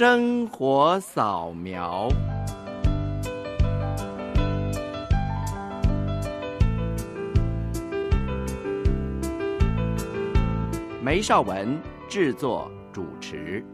[0.00, 2.08] 生活扫描。
[11.02, 11.76] 梅绍文
[12.08, 13.64] 制作主持。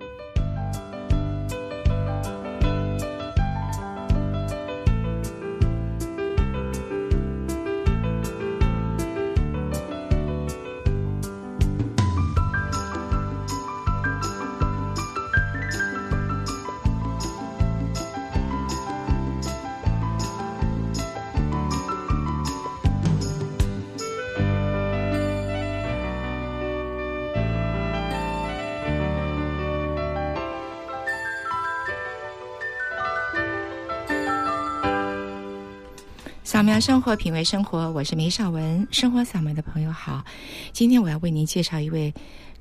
[36.80, 38.86] 生活，品味生活，我是梅少文。
[38.90, 40.24] 生活扫描的朋友好，
[40.72, 42.12] 今天我要为您介绍一位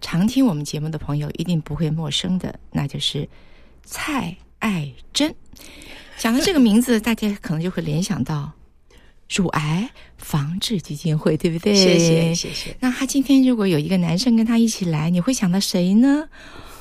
[0.02, 3.28] 常听我们节目的朋友一定不会陌生的，那就是
[3.84, 5.34] 蔡爱珍。
[6.17, 8.52] 讲到这个名字，大家可能就会联想到
[9.30, 11.73] 乳癌防治基金会，对不对？
[11.73, 12.78] 谢谢，谢谢。
[12.80, 16.30] 那他今天如果有一个男生跟他一起来，你会想到谁呢？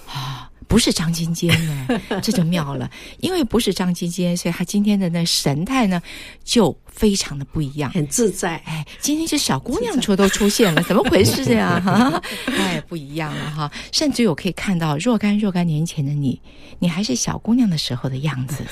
[0.07, 0.42] 啊、哦。
[0.69, 2.91] 不是张金坚呢， 这就妙了。
[3.19, 6.01] 因为不是张金坚，所以他今天的那神态呢，
[6.45, 8.57] 就非常的不一样，很自在。
[8.65, 11.81] 哎，今天这小姑娘出都出现了， 怎么回事呀？
[11.85, 12.23] 哈，
[12.57, 13.71] 哎，不一样了哈。
[13.93, 16.41] 甚至我可以看到若干若干年前的你，
[16.79, 18.65] 你还是小姑娘的时候的样子，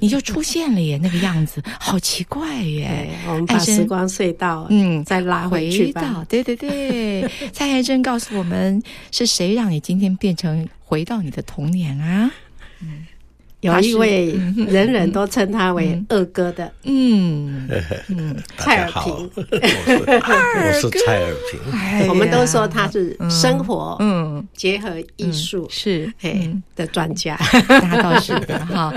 [0.00, 3.10] 你就出现了耶，那个样子好奇怪耶。
[3.26, 6.00] 我们把时光隧道，嗯，再拉回去吧。
[6.00, 10.68] 回到对对对，蔡爱珍告诉我们，是谁让你今天变成？
[10.88, 12.30] 回到你的童年啊！
[12.80, 13.06] 嗯，
[13.60, 14.32] 有一位
[14.66, 17.68] 人人都称他为二哥的，嗯
[18.08, 24.42] 嗯， 蔡尔平，我是蔡尔平， 我们都说他是生活嗯。
[24.54, 28.94] 结合艺术是哎的专家， 那倒是的哈。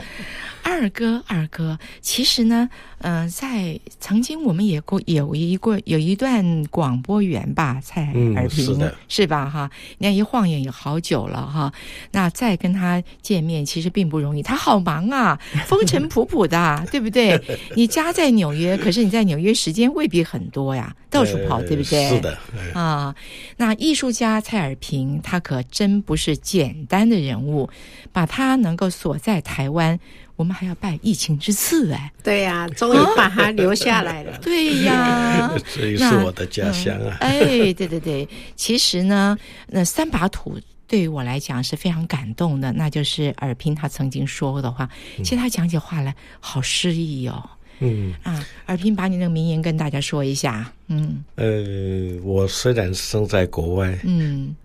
[0.64, 8.06] 二哥，二哥，其实呢，嗯、呃，在曾经我们也过有一过有一段广播员吧，蔡
[8.36, 9.50] 尔平、嗯、是，是吧？
[9.50, 11.72] 哈，你看一晃眼也好久了哈。
[12.12, 17.40] 那再跟他见面，其实并不容易，他好忙啊， 风尘仆仆的，对不对？
[17.76, 22.10] 你家在纽约，可是你在纽约时间未必很多呀，到处跑，对不对？
[22.10, 22.38] 是的，
[22.74, 23.16] 啊，
[23.58, 27.70] 那艺术家蔡尔平，他可真不是简单的人物，
[28.12, 30.00] 把他能够锁在台湾。
[30.42, 34.36] 我们还要拜疫情之赐哎，对呀、啊， 终于把它留下来了。
[34.42, 37.16] 对呀，这也是我的家乡啊。
[37.20, 37.40] 嗯、哎，
[37.74, 39.38] 对对对，其实呢，
[39.68, 44.90] 那三把土对于我来讲是非常感动的，那就是尔平他曾经说过的话。
[45.18, 47.48] 其实他讲起话来好诗意哦。
[47.82, 50.74] 嗯啊，尔平把你那个名言跟大家说一下。
[50.88, 54.56] 嗯，呃，我虽然生在国外，嗯。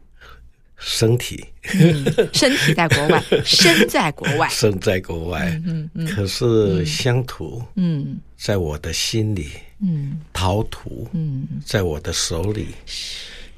[0.79, 1.45] 身体、
[1.75, 5.41] 嗯，身体在国外，身在国外，身在国外。
[5.65, 9.51] 嗯嗯，嗯可是乡土，嗯，在我的心里，
[9.81, 12.69] 嗯，陶土，嗯，在我的手里，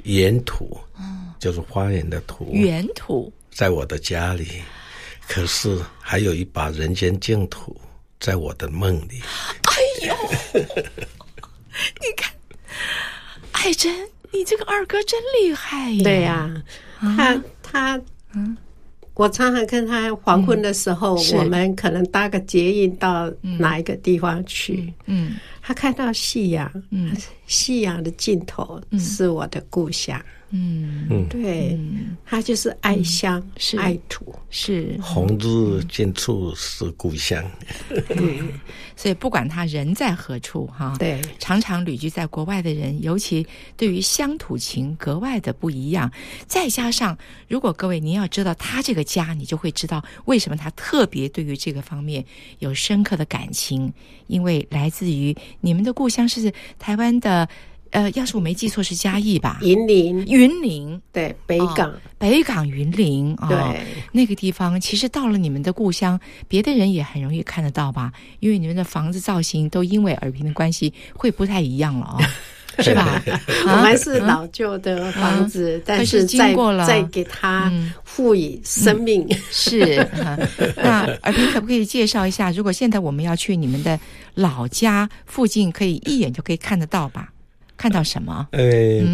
[0.04, 0.78] 园土，
[1.40, 4.46] 就是花园的土，原土，在我的家里。
[5.26, 7.78] 可是还有一把人间净土，
[8.20, 9.20] 在我的梦里。
[9.64, 10.16] 哎呦，
[12.00, 12.32] 你看，
[13.52, 13.92] 爱珍，
[14.32, 16.02] 你这个二哥真厉害呀！
[16.04, 16.62] 对呀、啊。
[17.00, 18.00] 他他
[18.34, 18.56] 嗯，
[19.14, 27.16] 我常常跟他黄昏的时候，我们可能搭个捷运到哪一个地方去，嗯，他看到夕阳，嗯，
[27.46, 30.20] 夕阳的尽头是我的故乡。
[30.50, 33.78] 嗯嗯，对，嗯、他就是爱乡，嗯、是。
[33.78, 34.98] 爱土，是。
[35.02, 37.44] 红日近处是故乡。
[38.08, 38.42] 对，
[38.96, 46.10] 所以不管他人在何处，哈，对，常常旅居在国外的人，尤其对于乡土情格外的不一样。
[46.46, 47.16] 再加上，
[47.46, 52.24] 如果各位您要知道他这个家，你就会知道为什么他特别对于这个方面
[52.60, 53.92] 有深刻的感情，
[54.28, 57.46] 因为来自于你们的故乡是台湾的。
[57.90, 59.58] 呃，要是我没记错，是嘉义吧？
[59.62, 63.80] 云林，云林，对，北港，哦、北港云林啊，哦、对，
[64.12, 68.12] 那个地方其实到了你们的故乡，别的人也很容易看得到吧？
[68.40, 72.22] 因为你们的房子造型都因为耳平的关系会不太一样了哦，
[72.82, 73.22] 是吧？
[73.66, 77.72] 我们是老旧的房子，啊、但是经过了再给它
[78.04, 79.22] 赋予生命。
[79.22, 79.80] 嗯嗯、是、
[80.22, 80.38] 啊，
[80.76, 82.50] 那耳平可不可以介绍一下？
[82.52, 83.98] 如果现在我们要去你们的
[84.34, 87.32] 老家附近，可以一眼就可以看得到吧？
[87.78, 88.48] 看到什么？
[88.52, 88.60] 呃，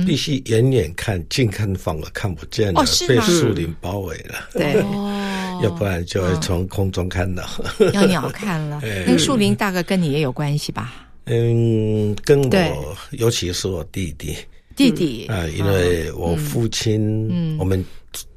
[0.07, 4.49] 必须远远看，近看反而看不见了，被树林包围了。
[4.53, 4.75] 对，
[5.63, 7.45] 要不然就会从空中看到。
[7.93, 11.07] 要鸟看了， 那个树林大概跟你也有关系吧？
[11.27, 14.37] 嗯，跟我，尤其是我弟弟，
[14.75, 15.27] 弟弟。
[15.27, 17.83] 啊，因为我父亲，我们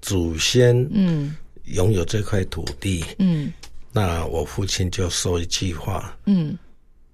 [0.02, 1.36] 祖先，嗯，
[1.66, 3.52] 拥有这块土地，嗯，
[3.92, 6.58] 那我父亲就说一句话，嗯，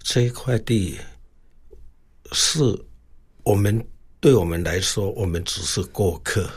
[0.04, 0.98] 这一块地
[2.34, 2.60] 是
[3.44, 3.86] 我们
[4.20, 6.50] 对我们来说，我们只是过客，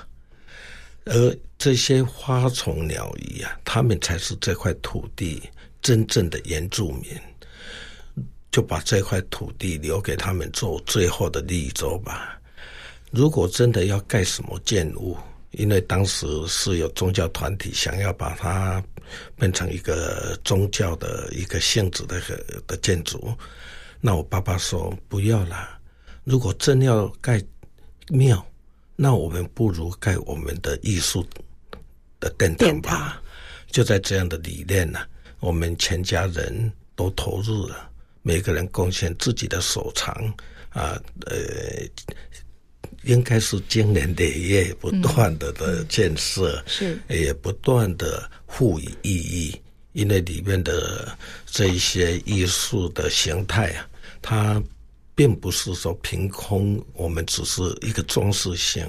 [1.04, 5.42] 而这些花虫鸟鱼啊，他们才是这块土地
[5.82, 7.04] 真正的原住民。
[8.52, 12.40] 就把这块土地留给他们做最后的绿洲吧。
[13.10, 15.14] 如果真的要盖什么建物，
[15.50, 18.82] 因为当时是有宗教团体想要把它
[19.38, 22.18] 变成一个宗教的一个性质的
[22.66, 23.30] 的建筑，
[24.00, 25.75] 那我爸爸说不要了。
[26.26, 27.40] 如果真要盖
[28.08, 28.44] 庙，
[28.96, 31.24] 那我们不如盖我们的艺术
[32.18, 33.22] 的殿堂吧。
[33.70, 34.98] 就在这样的理念呢，
[35.38, 37.88] 我们全家人都投入了。
[38.22, 40.12] 每个人贡献自己的所长，
[40.70, 41.36] 啊，呃，
[43.04, 49.54] 应该是经年累月不断的的建设，嗯、是也不断的赋予意义。
[49.92, 53.88] 因为里面的这一些艺术的形态啊，
[54.20, 54.62] 它
[55.16, 58.88] 并不是说凭空，我们只是一个装饰性，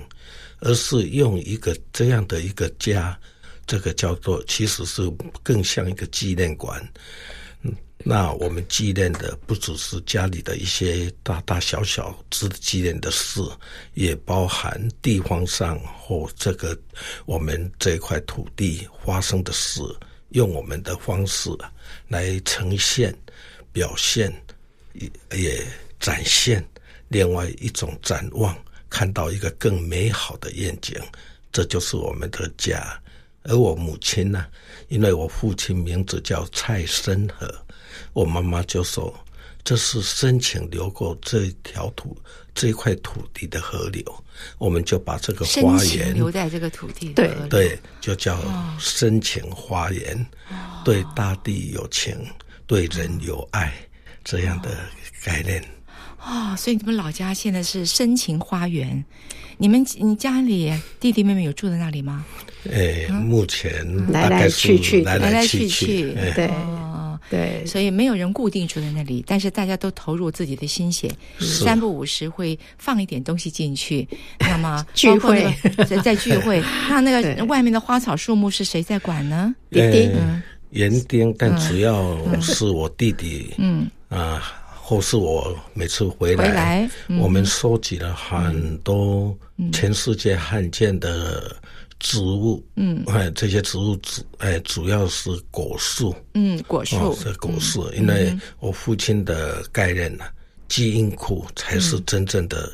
[0.59, 3.17] 而是用一个这样的一个家，
[3.65, 6.87] 这个叫做其实是更像一个纪念馆。
[8.03, 13.41] 那我们纪念的不只是家里的一些大大小小值得纪念的事，
[13.95, 16.77] 也包含地方上或这个
[17.25, 19.81] 我们这块土地发生的事，
[20.29, 21.49] 用我们的方式
[22.07, 23.13] 来呈现、
[23.71, 24.31] 表现，
[24.93, 25.67] 也也
[25.99, 26.63] 展现
[27.07, 28.55] 另外一种展望，
[28.89, 30.95] 看到一个更美好的愿景，
[31.51, 32.99] 这就是我们的家。
[33.43, 34.45] 而我母亲呢，
[34.89, 37.49] 因为我父亲名字叫蔡申和。
[38.13, 39.13] 我妈妈就说
[39.63, 42.15] ：“这是深情流过这条土
[42.53, 44.03] 这块土地的河流，
[44.57, 47.13] 我们就把这个花园留在这个土地。
[47.13, 48.37] 对对，就叫
[48.79, 50.13] 深情花园，
[50.49, 52.35] 哦、对大地有情，哦、
[52.67, 53.73] 对人有爱，
[54.23, 54.77] 这样的
[55.23, 55.63] 概念。
[56.27, 59.03] 啊、哦，所以你们老家现在是深情花园，
[59.57, 62.25] 你们你家里弟弟妹妹有住在那里吗？
[62.71, 63.71] 哎，目前
[64.11, 66.49] 来来去去，来来去去，对。”
[67.29, 74.07] 对，所以没有人固定住在那里，但是大家都投入自己的心血，三不五时会放一点东西进去。
[74.39, 75.53] 那么聚会
[75.89, 79.53] 在在聚会， 那那个外面的花草树木是谁在管呢？
[79.71, 83.53] 园丁，园丁，但主要是我弟弟。
[83.57, 84.41] 嗯啊，
[84.87, 86.89] 或是我每次回来，回来
[87.19, 89.37] 我们收集了很多
[89.73, 91.53] 全世界罕见的。
[91.99, 100.23] 植物，嗯，哎，这些植物主，哎，主要是果树，嗯，果树、哦、是果树，嗯、因为我父亲的概念呢，
[100.69, 102.71] 基因库才是真正的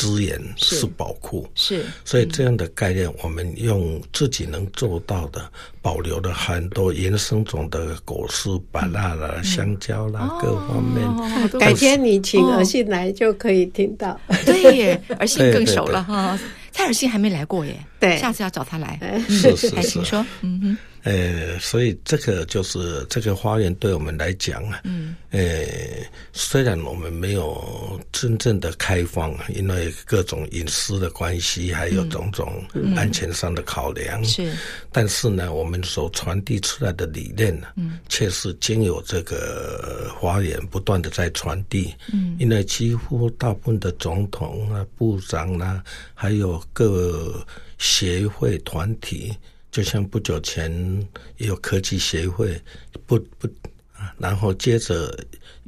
[0.00, 5.50] 资源，嗯、是宝库，是，所以这样的概念，我们用自己能做到的，
[5.82, 11.06] 保留了很多原生种的果树，芭乐啦、嗯、香蕉啦，嗯、各方面。
[11.06, 16.38] 哦、改天你请儿信来就可以听到，哦、 对耶，儿信更熟了哈。
[16.72, 18.98] 蔡尔信还没来过耶，对，下次要找他来。
[19.28, 20.78] 是是是，请说，嗯哼。
[21.02, 25.66] 呃，所以这个就是这个花园对我们来讲啊，嗯，呃，
[26.32, 32.62] 虽然我们没有真正的开放，因为各种隐私的关系，还有种种
[32.96, 34.52] 安全上的考量，是，
[34.92, 45.82] 但是呢，我们所传递出来的理念呢，嗯，却是经由这个花园不断的在传递，嗯，因为几乎大部分的总统啊、部长啊，
[46.14, 47.44] 还有各
[47.78, 49.32] 协会团体。
[49.70, 50.70] 就像不久前
[51.36, 52.60] 也有科技协会，
[53.06, 53.48] 不不，
[54.18, 55.16] 然后接着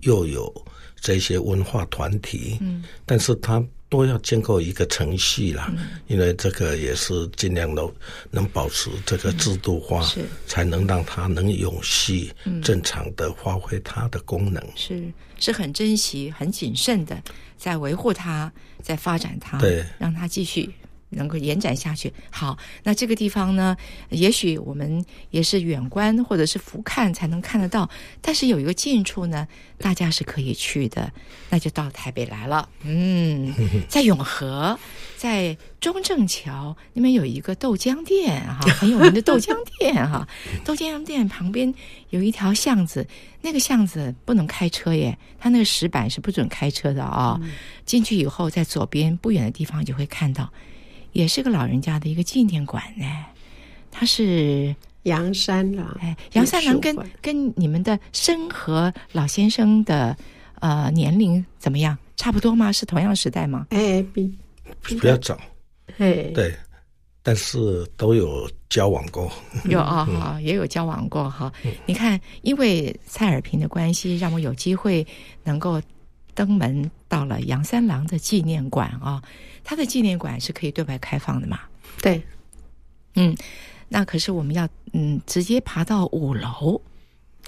[0.01, 0.53] 又有
[1.01, 7.87] 这些文化团体，嗯，但是它都要经过一个程序啦，嗯，因为这个也是尽量的
[8.31, 12.33] 能保持这个制度化，是，才能让它能永续、
[12.63, 17.23] 正常的发挥它的功能，是是很珍惜、很谨慎的
[17.57, 20.73] 在维护它，在发展它，对，让它继续。
[21.13, 22.13] 能够延展下去。
[22.31, 23.77] 好，那这个地方呢，
[24.11, 27.89] 也许我们也是远观或者是俯瞰才能看得到，
[28.21, 29.47] 但是有一个近处呢，
[29.79, 31.13] 大家是可以去的，
[31.51, 32.69] 那就到台北来了。
[32.83, 33.55] 嗯，
[33.89, 34.79] 在永和，
[35.17, 40.27] 在中正桥那边有一个豆浆店哈，很有名的豆浆店哈。
[40.65, 41.73] 豆浆店旁边
[42.11, 43.07] 有一条巷子，
[43.41, 47.41] 那个巷子不能开车耶，它那个石板是不准开车的啊、哦。
[47.85, 50.51] 进去以后，在左边不远的地方就会看到。
[51.13, 53.07] 也是个老人家的一个纪念馆呢，
[53.91, 60.17] 他是杨三郎，哎，杨三郎跟跟你们的生和老先生的
[60.61, 61.97] 呃年龄怎么样？
[62.17, 62.71] 差不多吗？
[62.71, 63.67] 是同样时代吗？
[63.71, 64.33] 哎，比
[64.83, 65.39] 比较早，
[65.99, 66.55] 哎，对，
[67.23, 69.31] 但是都有交往过，
[69.65, 71.53] 有啊哈， 也有交往过哈。
[71.85, 75.05] 你看，因为蔡尔平的关系，让我有机会
[75.43, 75.83] 能够
[76.33, 79.21] 登门到了杨三郎的纪念馆啊。
[79.65, 81.61] 他的纪念馆是可以对外开放的嘛？
[82.01, 82.23] 对，
[83.15, 83.37] 嗯，
[83.89, 86.81] 那可是我们要嗯直接爬到五楼，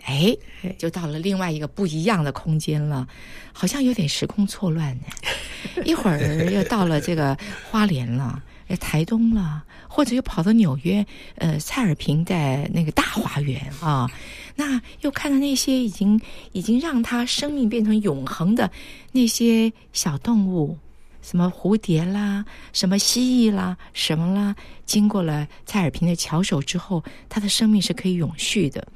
[0.05, 0.37] 哎，
[0.79, 3.07] 就到了另外一个不一样的空间了，
[3.53, 5.05] 好像有点时空错乱呢。
[5.85, 6.19] 一会儿
[6.51, 7.37] 又到了这个
[7.71, 8.43] 花莲了。
[8.67, 11.07] 在台东了，或者又跑到纽约，
[11.37, 14.11] 呃，蔡尔平在那个大花园啊，
[14.57, 16.19] 那又看到那些已经
[16.53, 18.73] 已经让他生命变成永恒的
[19.13, 20.79] 那些小动物，
[21.25, 24.55] 什么蝴蝶啦，什么蜥蜴啦，什么啦，
[24.85, 28.87] 经过了蔡尔平的巧手之后，他的生命是可以永续的。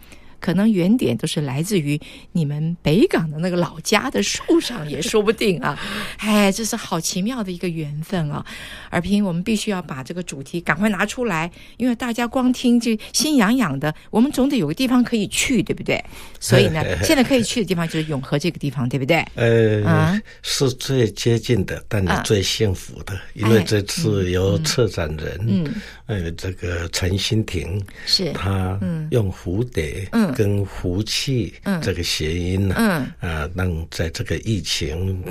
[0.41, 2.01] 可能原点都是来自于
[2.33, 5.79] 你们北港的那个老家的树上，也说不定啊！
[6.19, 8.45] 哎，这是好奇妙的一个缘分啊！
[8.91, 16.03] 尔平，我们必须要把这个主题赶快拿出来，因为大家光听就心痒痒的，我们总得有个地方可以去，对不对？
[16.41, 19.25] 所以呢，现在可以去的地方就是永和这个地方，对不对？
[19.35, 25.65] 呃，啊、是最接近的，但也最幸福的，啊、因为这次由策展人，嗯，
[26.07, 28.79] 嗯呃，这个陈新婷是他
[29.11, 30.28] 用蝴蝶，嗯。
[30.35, 35.23] 跟福气这个谐音呢，嗯，嗯啊，让在这个疫情，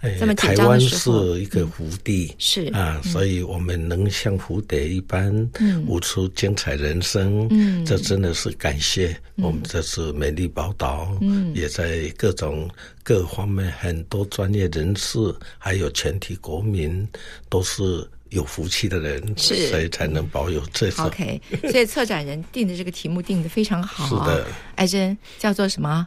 [0.00, 2.66] 呃，台湾是一个福地，嗯、是。
[2.72, 12.68] 啊，所以我们能像蝴蝶一般，嗯，舞出精彩人生，嗯，这真的是感谢我们这次美丽宝岛，嗯，也在各种
[13.02, 15.18] 各方面很多专业人士，
[15.58, 17.06] 还有全体国民
[17.48, 18.06] 都是。
[18.30, 21.06] 有福气的人，是所以才能保有这种。
[21.06, 21.40] OK，
[21.70, 24.06] 所以策展人定的这个题目定的非常好。
[24.08, 26.06] 是的，艾珍叫做什么？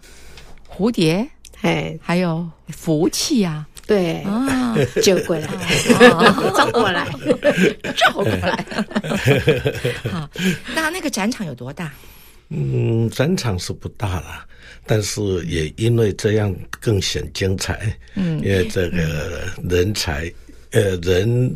[0.68, 1.28] 蝴蝶，
[1.62, 5.48] 哎，还有福气啊，对啊，就过来，
[6.56, 7.08] 照过来，
[7.98, 8.66] 照过来。
[10.12, 10.30] 好，
[10.76, 11.92] 那那个展场有多大？
[12.50, 14.46] 嗯，展场是不大了，
[14.86, 17.96] 但是也因为这样更显精彩。
[18.16, 20.32] 嗯，因为这个人才，
[20.72, 21.56] 呃，人。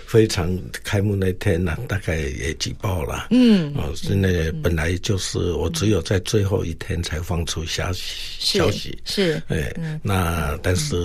[0.11, 0.51] 非常
[0.83, 3.27] 开幕那天呢、啊，大概也挤爆了。
[3.29, 8.01] 嗯，哦，现在本来就是我只有在最后一天才放出消息，
[8.37, 10.95] 是消息是，哎，嗯、那但是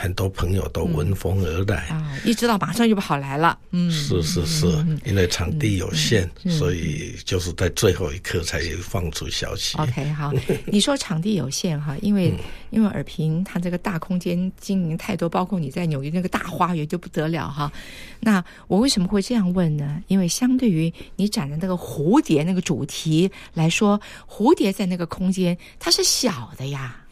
[0.00, 1.76] 很多朋友都闻风而来。
[1.90, 3.56] 啊、嗯，一知道马上就跑来了。
[3.70, 4.66] 嗯，是是是，
[5.04, 9.78] 因为场地有限，所以就是在最后一刻才放出消息。
[9.78, 10.32] OK，好，
[10.66, 12.38] 你说场地有限哈，因为、嗯、
[12.70, 17.70] 因为尔平他这个大空间经营太多，包括你在纽约那个大花园就不得了哈，
[18.18, 18.44] 那。
[18.66, 20.02] 我为什么会这样问呢？
[20.08, 27.04] 因为相对于你展的那个蝴蝶那个主题来说，蝴蝶在那个空间它是小的呀，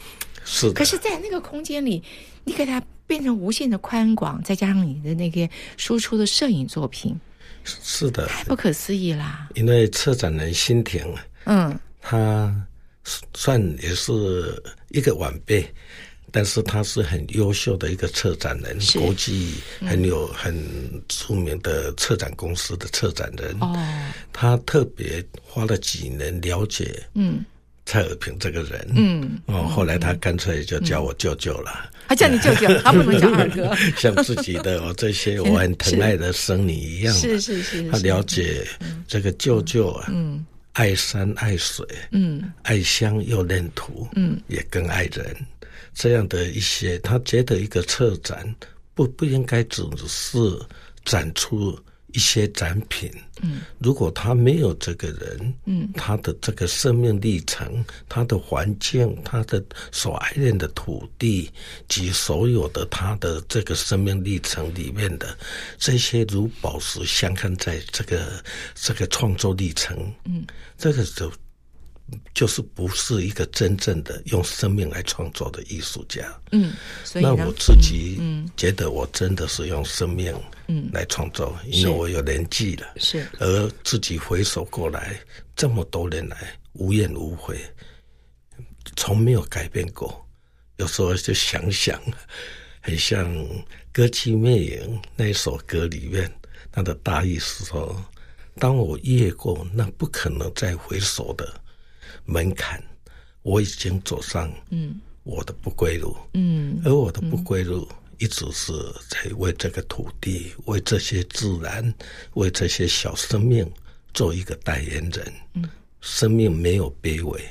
[0.45, 0.73] 是的。
[0.75, 2.03] 可是，在那个空间里，
[2.45, 7.19] 你给它变成无限的宽广，再加上你的那个输出的摄影作品，
[7.65, 9.49] 是的，太不可思议啦。
[9.55, 11.07] 因为策展人新亭，
[11.45, 12.55] 嗯，他
[13.35, 15.67] 算也是一个晚辈。
[16.37, 20.53] 但是他是很优秀的一个策展人，国际很有很
[21.07, 23.57] 著名的策展公司的策展人。
[23.61, 23.73] 哦，
[24.33, 27.45] 他特别花了几年了解，嗯，
[27.87, 31.89] 蔡尔平这个人，嗯，哦，后来他干脆就叫我舅舅了。
[32.09, 33.73] 他叫你舅舅， 他不能叫二哥。
[33.97, 37.15] 像自己的我，这些我很疼爱的生女一样。
[37.15, 38.67] 是是是，他了解
[39.07, 45.25] 这个舅舅啊，嗯，爱山爱水，嗯，爱乡又认土，嗯，也更爱人。
[45.93, 48.55] 这样的一些，他觉得一个策展
[48.95, 50.39] 不不应该只是
[51.05, 51.79] 展出
[52.13, 53.11] 一些展品。
[53.43, 61.51] 嗯，如果他没有这个人，嗯，他的这个生命历程、他的环境、他的所爱恋的土地
[61.89, 65.37] 及所有的他的这个生命历程里面的
[65.79, 68.43] 这些如宝石镶嵌在这个
[68.75, 70.47] 这个创作历程，嗯，
[70.79, 71.31] 这个就。
[72.35, 76.23] 就是不是一个真正的用生命来创作的艺术家。
[76.53, 78.21] 嗯，所以那我自己
[78.57, 80.35] 觉得我真的是用生命
[80.69, 82.87] 嗯来创作，嗯、因为我有年纪了。
[82.97, 85.19] 是，而自己回首过来
[85.57, 86.37] 这么多年来
[86.75, 87.59] 无怨无悔，
[88.97, 90.23] 从没有改变过。
[90.77, 91.99] 有时候就想想，
[92.81, 93.35] 很像
[93.93, 96.31] 《歌剧魅影》那首歌里面，
[96.71, 98.05] 它的大意是说：
[98.57, 101.61] 当我越过那不可能再回首的。
[102.25, 102.83] 门槛，
[103.43, 107.89] 我已经走上嗯我的不归路嗯，而我的不归路
[108.19, 108.73] 一直是
[109.09, 111.95] 在为这个土地、为这些自然、
[112.35, 113.71] 为这些小生命
[114.13, 115.33] 做一个代言人。
[115.55, 115.69] 嗯，
[116.01, 117.43] 生命没有卑微，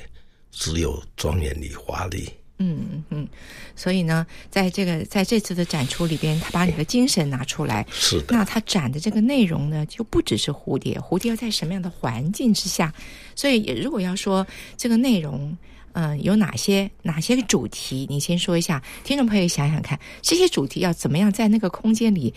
[0.50, 2.30] 只有庄严与华丽。
[2.58, 3.26] 嗯嗯，
[3.74, 7.84] 所以呢，在这个在这次的展出里边，他把你的精神拿出来。
[7.90, 8.26] 是的。
[8.28, 12.94] 那他展的这个内容呢，就不只是蝴蝶，蝴蝶要在什么样的环境之下？
[13.34, 14.46] 所以如果要说
[14.76, 15.56] 这个内容，
[15.94, 18.06] 嗯、呃，有哪些哪些个主题？
[18.08, 22.32] 你先说一下，听众朋友想想看，这些主题要怎么样在那个空间里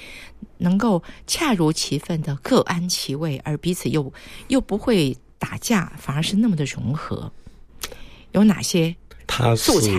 [0.58, 4.12] 能够恰如其分的各安其位，而彼此又
[4.48, 7.32] 又不会打架，反而是那么的融合？
[8.32, 8.96] 有哪些？
[9.28, 9.92] 他素材，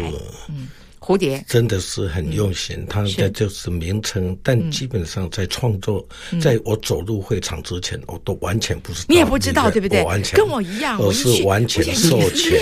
[0.48, 0.66] 嗯，
[0.98, 2.84] 蝴蝶真的是很用心。
[2.88, 6.04] 他的就是名称，但基本上在创作，
[6.40, 9.06] 在我走入会场之前，我都完全不知道。
[9.08, 10.02] 你也不知道对不对？
[10.02, 12.60] 完全跟我一样，我是完全授权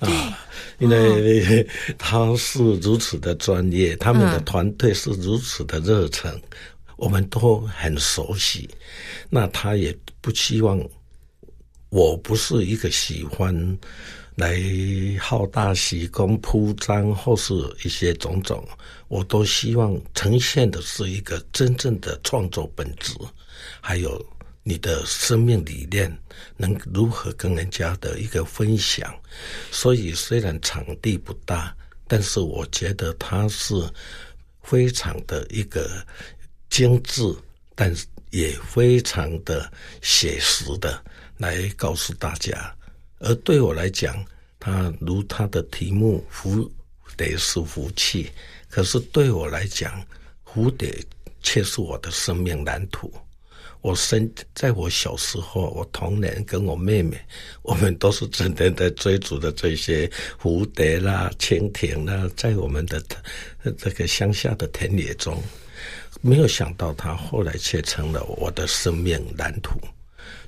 [0.00, 0.38] 啊，
[0.78, 1.64] 因为
[1.96, 6.34] 他是如此的专业，他们的团队是如此的热忱，
[6.96, 8.68] 我们都很熟悉。
[9.30, 10.82] 那他也不希望，
[11.90, 13.78] 我不是一个喜欢。
[14.38, 14.56] 来
[15.18, 17.52] 好大喜功铺张，或是
[17.82, 18.64] 一些种种，
[19.08, 23.14] 我都希望呈现的是一个真正的创作本质，
[23.80, 24.24] 还有
[24.62, 26.16] 你的生命理念
[26.56, 29.12] 能如何跟人家的一个分享。
[29.72, 31.76] 所以虽然场地不大，
[32.06, 33.74] 但是我觉得它是
[34.62, 35.90] 非常的一个
[36.70, 37.22] 精致，
[37.74, 39.68] 但是也非常的
[40.00, 41.02] 写实的
[41.38, 42.72] 来告诉大家。
[43.18, 44.24] 而对我来讲，
[44.60, 46.68] 它如它的题目“蝴
[47.16, 48.30] 蝶是福气”，
[48.68, 50.04] 可是对我来讲，
[50.44, 51.04] 蝴蝶
[51.42, 53.12] 却是我的生命蓝图。
[53.80, 57.16] 我生在我小时候，我童年跟我妹妹，
[57.62, 60.10] 我们都是整天在追逐的这些
[60.40, 63.00] 蝴蝶啦、蜻蜓啦，在我们的
[63.78, 65.40] 这个乡下的田野中，
[66.20, 69.78] 没有想到它后来却成了我的生命蓝图。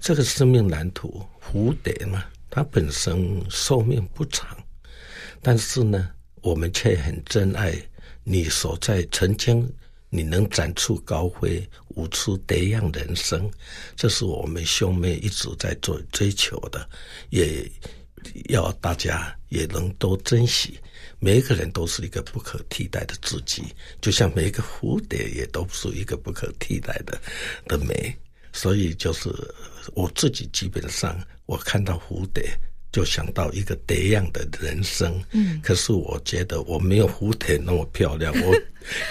[0.00, 2.24] 这个生命蓝图，蝴蝶嘛。
[2.50, 4.56] 它本身寿命不长，
[5.40, 6.10] 但是呢，
[6.42, 7.74] 我们却很珍爱
[8.24, 9.72] 你所在曾经
[10.08, 13.48] 你能展翅高飞，舞出蝶样人生，
[13.94, 16.88] 这是我们兄妹一直在做追求的，
[17.30, 17.70] 也
[18.48, 20.78] 要大家也能都珍惜。
[21.20, 23.62] 每一个人都是一个不可替代的自己，
[24.00, 27.20] 就像每一个蝴蝶也都是一个不可替代的
[27.66, 28.12] 的美。
[28.52, 29.30] 所以就是
[29.94, 31.18] 我自己基本上。
[31.50, 32.48] 我看到蝴蝶，
[32.92, 35.12] 就想到一个蝶样的人生。
[35.32, 38.54] 嗯，可是我觉得我没有蝴蝶那么漂亮， 我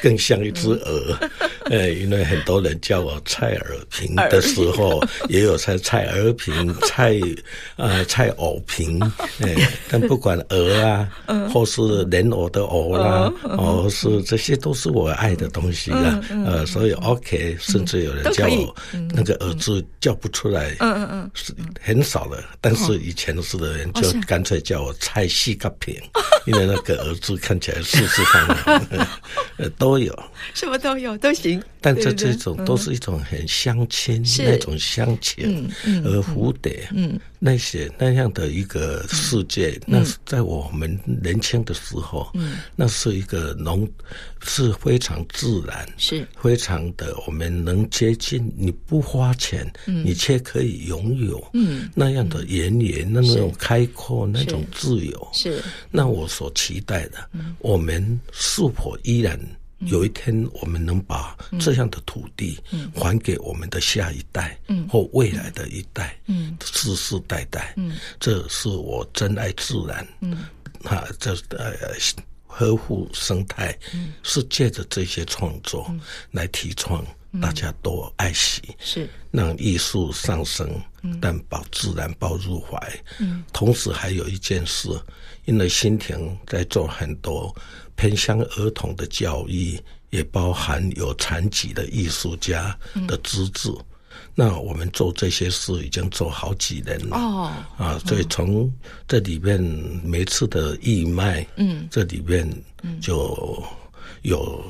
[0.01, 1.17] 更像一只鹅，
[1.65, 7.19] 哎，因为很多人叫我蔡尔平的时候， 也有猜蔡尔平、蔡
[7.75, 8.99] 啊蔡偶平。
[9.41, 9.55] 哎，
[9.89, 11.07] 但不管鹅啊，
[11.53, 16.19] 或是莲藕的藕啦，哦，是这些都是我爱的东西啊。
[16.45, 18.75] 呃，所以 OK，甚至有人叫我
[19.13, 20.75] 那个儿子叫不出来。
[20.79, 22.29] 嗯嗯嗯，是很少。
[22.59, 25.95] 但是以前是的人就干脆叫我蔡细个平，
[26.45, 29.07] 因为那个儿子看起来四四方方，
[29.57, 30.13] 呃，都有，
[30.53, 31.61] 什么都有都行。
[31.81, 35.71] 但这这种都是一种很相亲那种相情，
[36.03, 43.89] 而蝴蝶，嗯，那些那样的一个世界，那是在我们年轻的时候，嗯，那是一个农
[44.41, 46.27] 是非常自然，是。
[46.41, 55.63] 非常的我们能接近，你不花钱，嗯，你却可以拥有，嗯，那样的园野，那种开阔，那种自由，是。
[55.89, 59.39] 那我所期待的，我们是否依然？
[59.81, 62.59] 有一天，我们能把这样的土地
[62.93, 66.19] 还给我们的下一代，或未来的一代，
[66.63, 67.73] 世世代代，
[68.19, 70.05] 这是我珍爱自然，
[70.83, 71.73] 啊，这呃
[72.45, 73.77] 呵护生态，
[74.21, 75.89] 是借着这些创作
[76.31, 77.05] 来提倡，
[77.41, 79.09] 大家多爱惜，是。
[79.31, 80.67] 让艺术上升，
[81.21, 82.77] 但把自然抱入怀。
[83.19, 83.43] 嗯。
[83.53, 84.89] 同时还有一件事，
[85.45, 87.55] 因为心田在做很多。
[87.99, 89.77] 偏向儿童的教育，
[90.09, 92.73] 也包含有残疾的艺术家
[93.05, 93.69] 的资质。
[93.69, 93.85] 嗯、
[94.33, 97.17] 那我们做这些事已经做好几年了。
[97.17, 98.71] 哦，啊，所以从
[99.05, 99.61] 这里面
[100.01, 102.49] 每次的义卖，嗯，这里面
[103.01, 103.61] 就
[104.23, 104.63] 有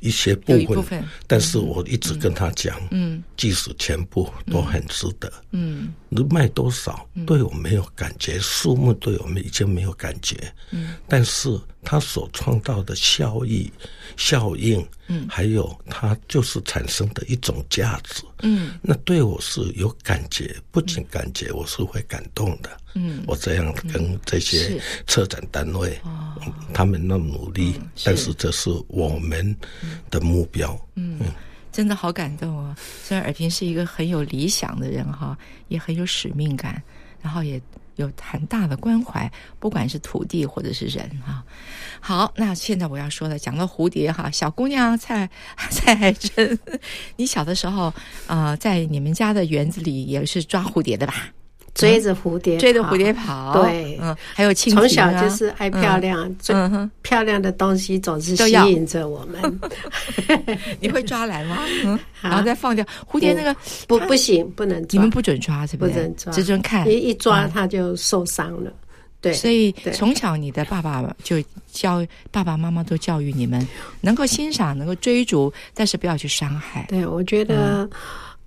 [0.00, 1.04] 一些部分，部分。
[1.26, 10.36] 但是我一直跟他讲，嗯，即使全部都很值得，嗯，你卖多少对我没有感觉，数目对我们已经没有感觉，
[10.70, 11.60] 嗯，但是。
[11.84, 13.68] 他所创造的效益、
[14.16, 26.34] 效应，嗯，还有它就是产生的一种价值，嗯，那对我是有感觉，不仅感觉，我是会感动的，嗯，我这样跟这些策展单位，哦，
[26.74, 29.56] 他们那么努力，但是这是我们
[30.10, 31.20] 的目标，嗯，
[31.72, 32.76] 真的好感动哦！
[33.02, 35.36] 虽然尔平是一个很有理想的人哈，
[35.68, 36.82] 也很有使命感，
[37.20, 37.60] 然后也
[37.96, 41.42] 有很大的关怀，不管是土地或者是人哈。
[42.00, 45.28] 好，那现在我要说的，讲到蝴蝶哈，小姑娘蔡
[45.70, 46.58] 蔡海珍，
[47.16, 47.92] 你小的时候
[48.26, 51.32] 呃，在你们家的园子里也是抓蝴蝶的吧？
[51.74, 56.54] 追着蝴蝶，追着蝴蝶跑，对，嗯，还有从小就是爱漂亮，最
[57.00, 59.60] 漂亮的东西总是吸引着我们。
[60.80, 61.58] 你会抓来吗？
[61.84, 63.56] 嗯，然后再放掉蝴蝶那个，
[63.88, 65.92] 不不行，不能抓，你们不准抓，是不是？
[65.92, 68.70] 不准抓，只准看，一一抓它就受伤了。
[69.22, 73.66] 对，所以从小你的爸爸就教爸爸妈妈都教育你们，
[74.02, 76.84] 能够欣赏，能够追逐，但是不要去伤害。
[76.88, 77.88] 对，我觉得，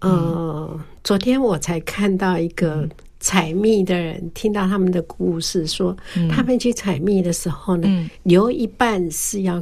[0.01, 2.88] 呃，昨天我才看到一个。
[3.25, 5.97] 采蜜的人听到他们的故事，说
[6.29, 9.61] 他们去采蜜的时候呢，嗯、留一半是要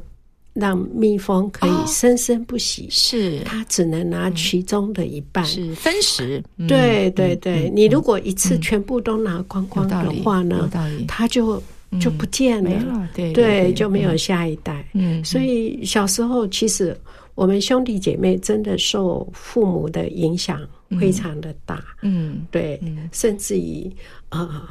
[0.54, 6.44] 让蜜蜂可以生生不息，是、哦、他只能拿其中的一半，是分食。
[6.68, 10.70] 对对对，嗯、你如果一次全部都拿光光的话呢，
[11.08, 11.64] 他就
[12.02, 14.86] 就不见了，对，就没有下一代。
[14.92, 17.00] 嗯，所以小时候其实
[17.34, 20.60] 我们兄弟姐妹真的受父母的影响。
[21.00, 23.92] 非常的大，嗯，对，嗯、甚至于
[24.30, 24.68] 呃，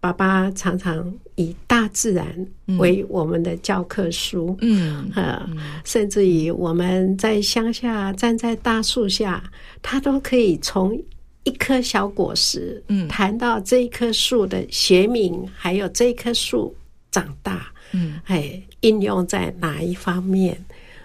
[0.00, 2.46] 爸爸常常以大自然
[2.78, 9.42] 为我们的教科书，嗯，呃，嗯、甚至于我们在乡下站在大树下，
[9.82, 10.96] 他都可以从
[11.44, 16.74] 一颗小果实，嗯，谈到这一棵树的学名，还有这一棵树
[17.10, 20.56] 长大，嗯，哎，应用在哪一方面？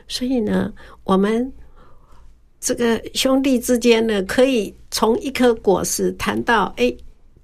[0.07, 0.71] 所以呢，
[1.03, 1.51] 我们。
[2.63, 6.95] 这个兄弟之间呢，可以从一颗果实谈到，哎，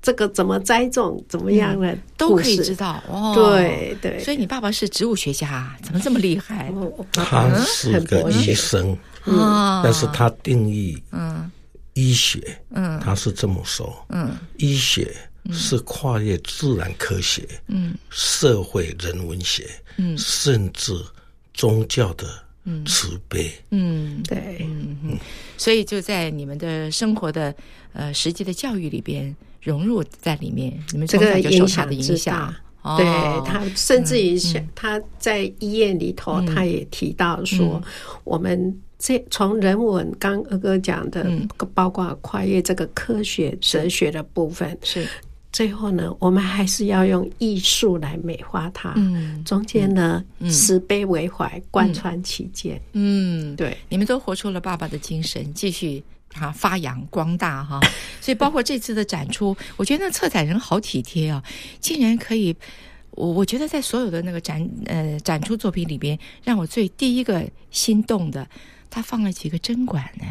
[0.02, 3.04] 这个怎么栽种，怎么样的、嗯、都可以知道。
[3.10, 4.24] 哦，对对。
[4.24, 6.72] 所以你爸爸是植物学家，怎么这么厉害？
[7.12, 11.52] 他是个医生，嗯，但是他定义嗯。
[11.96, 15.14] 医学，嗯，他是这么说，嗯，医学
[15.52, 20.94] 是跨越自然科学，嗯，社会人文学，嗯，甚至
[21.54, 22.26] 宗教的。
[22.86, 25.18] 慈悲，嗯，对，嗯嗯，
[25.58, 27.54] 所以就在你们的生活的
[27.94, 32.54] 呃实际的教育里边融入在里面，你们这个影响的影响，
[32.98, 33.06] 对
[33.46, 34.38] 他，甚至于
[34.74, 37.82] 他在医院里头，他也提到说，
[38.24, 41.26] 我们这从人文，刚二哥讲的，
[41.74, 45.08] 包括跨越这个科学哲学的部分是。
[45.52, 48.94] 最后呢，我们还是要用艺术来美化它。
[48.96, 52.80] 嗯，中间呢，嗯、慈悲为怀，贯穿其间。
[52.94, 56.04] 嗯，对，你们都活出了爸爸的精神，继续
[56.36, 57.80] 啊发扬光大哈。
[58.22, 61.44] 所以，包括这次的展出，我觉得那策展人好体贴啊，
[61.80, 62.56] 竟然可以。
[63.12, 68.48] 我我觉得在所有的那个展呃展出作品里边，让我最第一个心动的，
[68.90, 70.26] 他放了几个针管呢？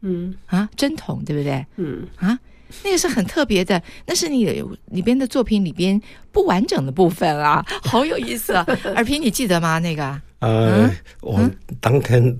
[0.00, 1.64] 嗯啊，针筒对不对？
[1.76, 2.36] 嗯啊。
[2.82, 4.44] 那个是很特别的，那是你
[4.86, 8.66] 里边的作品里边不完整的部分啊，好有意思啊！
[8.94, 9.78] 尔平，你记得吗？
[9.78, 10.20] 那个？
[10.40, 11.40] 呃，我
[11.80, 12.36] 当天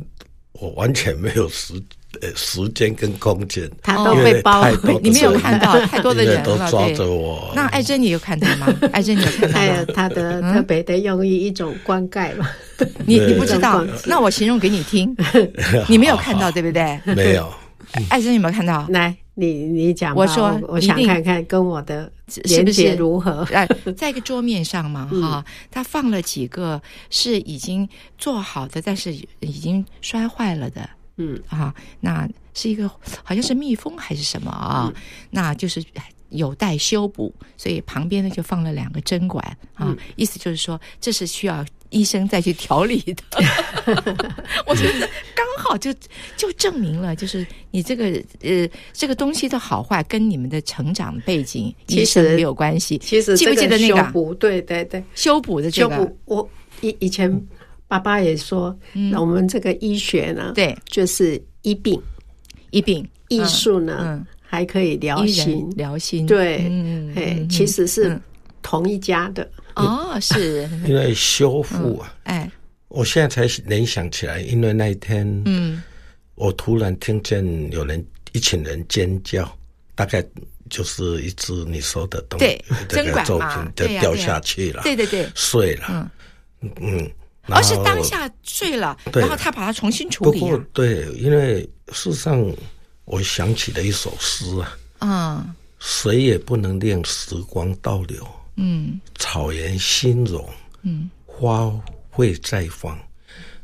[0.55, 1.73] 我完全没有时
[2.21, 4.68] 呃时间跟空间，他都被包，
[5.01, 7.53] 你没有看到太多的人都抓着我。
[7.55, 8.66] 那艾珍，你有看到吗？
[8.92, 9.87] 艾珍，你有看到吗？
[9.95, 12.51] 他的特别的用意，一种灌溉嘛。
[13.07, 13.87] 你你不知道？
[14.05, 15.14] 那我形容给你听，
[15.88, 16.99] 你没有看到对不对？
[17.14, 17.49] 没有。
[18.09, 18.85] 艾珍，有没有看到？
[18.90, 19.14] 来。
[19.35, 22.12] 你你讲，我说我想看看跟我的
[22.45, 23.42] 连接如何？
[23.53, 23.66] 哎，
[23.97, 34.92] 在一个桌面上嘛，哈，他放了几个是已经做好的，但是已经摔坏了的，嗯啊，那是一个好像是蜜蜂还是什么啊？
[35.31, 35.83] 那就是
[36.29, 39.42] 有待修补，所以旁边呢就放了两个针管
[39.75, 41.64] 啊，意思就是说这是需要。
[41.92, 43.22] 医生再去调理的，
[44.66, 45.94] 我觉得刚好就
[46.37, 48.05] 就证明了，就是你这个
[48.40, 52.98] 呃这个东西的好坏跟你们的成长背景其实没有关系。
[52.98, 53.96] 其实记不记得那个？
[53.96, 54.35] 修补？
[54.35, 56.48] 对对对，修补的这个，我
[56.81, 57.31] 以以前
[57.87, 58.76] 爸爸也说，
[59.11, 62.00] 那我们这个医学呢，对，就是医病。
[62.70, 65.70] 医病，艺术呢还可以疗心。
[65.76, 66.26] 疗心。
[66.26, 66.70] 对，
[67.14, 68.18] 哎，其实是
[68.62, 69.46] 同一家的。
[69.76, 70.68] 哦，是。
[70.87, 72.50] 因为修复啊，哎，
[72.88, 75.82] 我现在才联想起来，因为那一天，嗯，
[76.35, 79.50] 我突然听见有人一群人尖叫，
[79.94, 80.24] 大概
[80.70, 86.11] 就是一只你说的东西，这个作品就掉下去了，对对对，碎了，嗯。
[86.80, 87.11] 嗯，
[87.48, 90.38] 而是当下碎了，然后他把它重新处理。
[90.38, 92.40] 不过对，因为事实上，
[93.04, 98.24] 我想起了一首诗啊，嗯，谁也不能令时光倒流。
[98.57, 100.49] 嗯，草原新荣，
[100.83, 101.73] 嗯，花
[102.15, 102.99] 卉绽放，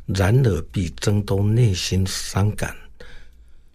[0.07, 2.74] 然而必争斗内心伤感，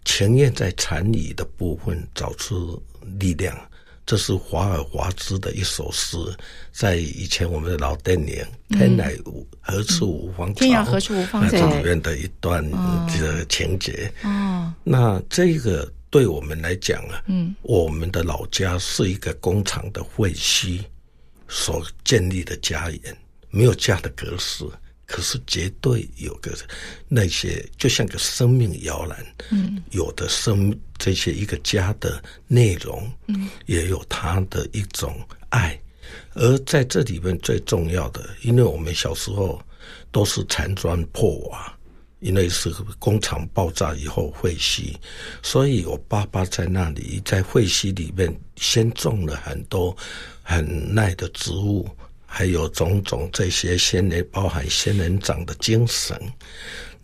[0.04, 2.82] 情愿在残余的部分找出
[3.18, 3.56] 力量，
[4.04, 6.16] 这是华尔华兹的一首诗，
[6.72, 8.44] 在以前我们的老电影
[8.76, 9.16] 《天涯
[9.60, 12.62] 何处无芳草》，天涯何处无芳草里面的一段
[13.08, 14.12] 这个情节。
[14.24, 20.80] 哦，那这个对我们来讲啊，嗯，我们的老家是一个工厂的废墟
[21.54, 23.16] 所建立的家园，
[23.48, 24.64] 没有家的格式。
[25.06, 26.50] 可是绝对有个
[27.08, 35.14] 那些，就像个生命摇篮，嗯，有的生这些一个家的内容，嗯，也有它的一种
[35.50, 35.78] 爱，
[36.32, 39.62] 而在这里面最重要的，因为我们小时候
[40.10, 41.78] 都是残砖破瓦，
[42.20, 44.94] 因为是工厂爆炸以后废墟，
[45.42, 49.94] 所以我爸爸在那里在废墟里面先种了很多
[50.44, 51.88] 很耐的植物。
[52.36, 56.20] 还有种种这些仙人，包含仙人掌的精神，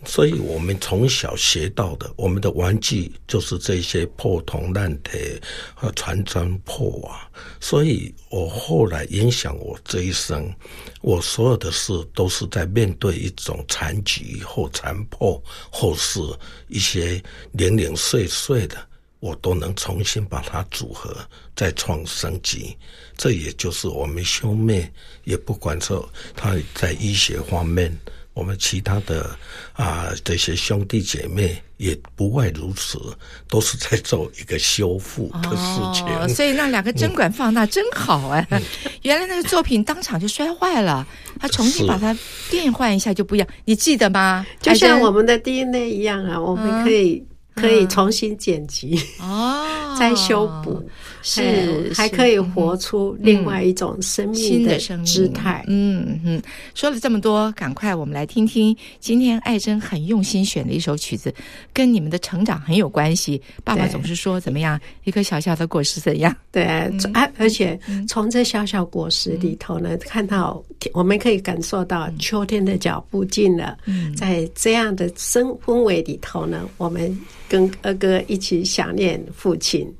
[0.04, 5.40] 所以我们从小学到的，我们的玩具就是这些破铜烂铁
[5.72, 7.30] 和残砖破瓦。
[7.60, 10.52] 所以我后来影响我这一生，
[11.00, 16.18] 我所有的事都是在面对一种残局或残破，或是
[16.66, 17.22] 一些
[17.52, 18.76] 零零碎碎的。
[19.20, 21.16] 我都能重新把它组合，
[21.54, 22.76] 再创升级。
[23.16, 24.90] 这也就是我们兄妹，
[25.24, 27.94] 也不管说他在医学方面，
[28.32, 29.30] 我们其他的
[29.74, 32.98] 啊这些兄弟姐妹也不外如此，
[33.46, 36.06] 都是在做一个修复的事情。
[36.06, 38.46] 哦，所以那两个针管放大真好哎！
[38.50, 38.62] 嗯、
[39.02, 41.06] 原来那个作品当场就摔坏了，
[41.38, 42.16] 他重新把它
[42.50, 43.46] 变换一下就不一样。
[43.66, 44.46] 你记得吗？
[44.62, 47.22] 就像我们的 DNA 一样啊，我们可以。
[47.60, 50.82] 可以重新剪辑哦， 再修补，
[51.22, 55.64] 是还可以活出另外一种生命的姿态。
[55.68, 56.42] 嗯嗯，
[56.74, 61.34] 说了这么多，赶快我们来听听今天爱珍很用心选的一首曲子，
[61.72, 63.40] 跟你们的成长很有关系。
[63.62, 66.34] 爸爸总是说怎么样，一颗小小的果实怎样？
[66.50, 66.64] 对，
[67.12, 73.76] 而而且从这小小果实里头呢，看到我们可以感受到秋天的脚步近了。
[74.16, 77.18] 在这样的生氛围里头呢，我们。
[77.50, 79.92] 跟二哥一起想念父亲。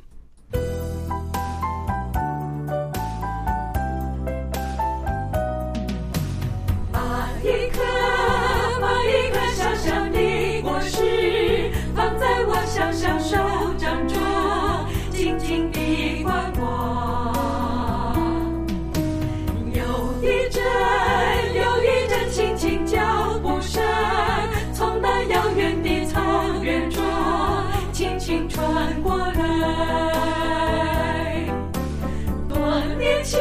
[19.72, 19.82] 有
[20.22, 20.62] 一阵，
[21.54, 23.00] 有一阵，轻轻脚
[23.42, 23.82] 步声，
[24.72, 26.20] 从那遥远的草
[26.62, 26.99] 原中
[29.11, 29.35] 过来
[32.49, 32.55] 多
[32.96, 33.40] 年前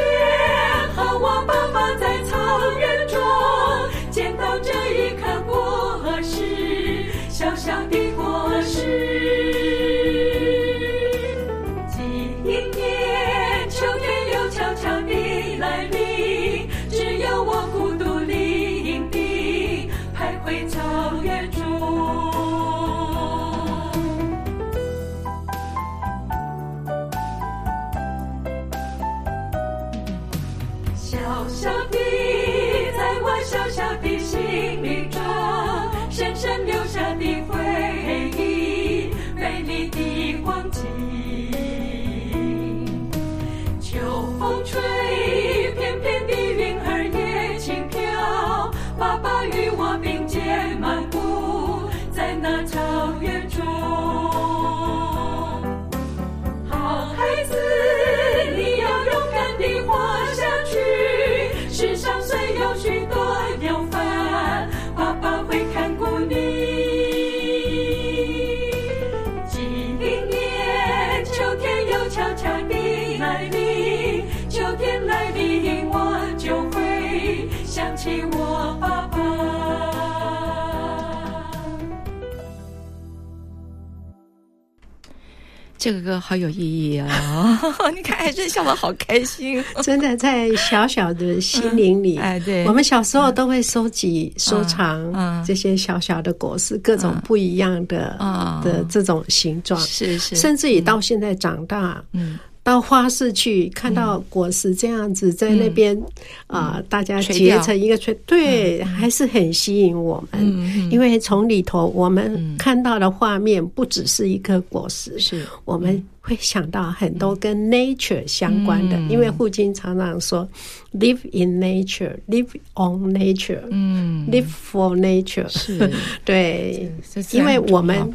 [85.89, 87.59] 这个歌好有意义啊！
[87.95, 92.19] 你看，哎，这笑得好开心， 真的在小小的心灵里。
[92.19, 98.15] 哎，对，我们小时候都会收集、收藏这些小小的果实，各种不一样的
[98.63, 102.37] 的这种形状，是是，甚至于到现在长大，嗯。
[102.61, 105.99] 到花市去看到果实这样子在那边
[106.45, 110.91] 啊，大家结成一个圈，对，还是很吸引我们。
[110.91, 118.99] 因为从里头我们看到的画面不只是一颗果实，是我们会想到很多跟 nature 相关的。
[119.09, 120.47] 因为父亲常常说
[120.93, 125.89] ，live in nature，live on nature，嗯，live for nature，是，
[126.23, 126.91] 对，
[127.31, 128.13] 因为我们，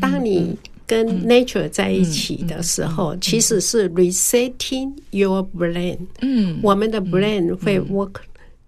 [0.00, 0.56] 当你。
[0.92, 5.96] 跟 nature 在一起的时候，其实是 resetting your brain。
[6.20, 8.12] 嗯，我们的 brain 会 work。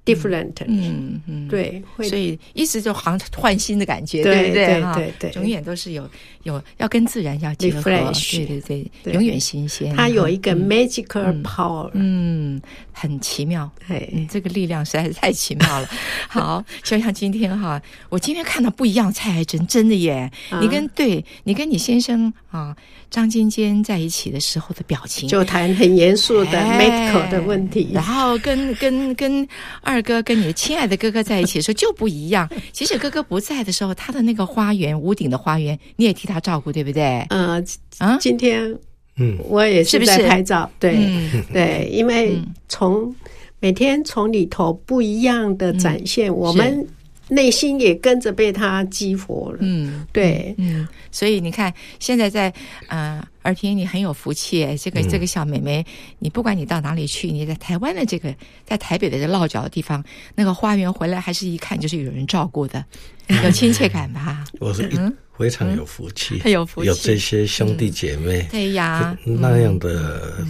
[0.06, 6.06] different，嗯嗯，对，所以一直就好像换新的感觉，对对对对对，永远都是有
[6.44, 9.94] 有要跟自然要结合，对对对，永远新鲜。
[9.96, 12.60] 它有一个 magical power，嗯，
[12.92, 15.88] 很奇妙，哎，这个力量实在是太奇妙了。
[16.28, 17.80] 好，就像今天哈，
[18.10, 20.30] 我今天看到不一样蔡爱珍，真的耶，
[20.60, 22.76] 你跟对你跟你先生啊
[23.10, 29.48] 张尖尖在一起的时候的表情，就谈很严肃的 medical 的问题，然后跟跟跟
[29.80, 29.94] 二。
[29.94, 32.50] 二哥跟你的亲爱的哥哥在一起的时候就不一样。
[32.72, 37.24] 其实哥哥不在的时候，他的那个花园，屋顶的花园，你也替他照顾，对不对？
[37.30, 37.62] 呃，
[37.98, 38.76] 啊，今天，
[39.16, 40.90] 嗯，我也是在拍照，是？
[40.90, 43.14] 是对，嗯、对，因为从
[43.60, 46.86] 每天从里头不一样的展现，嗯、我们。
[47.28, 52.52] 内心也跟着被他激活了，嗯，对，嗯，所以你看，现在在
[52.88, 55.84] 呃，儿平你很有福气，这个这个小妹妹，
[56.18, 60.02] 你不管你到哪里去，你在台湾的这个，在台北的这落脚的地方，
[60.34, 62.84] 那个花园回来，还是一看就是有人照顾的，
[63.44, 64.44] 有亲切感吧？
[64.58, 64.98] 我是一
[65.36, 70.42] 非常有福气，有福气，有这些兄弟姐妹，对呀，那样的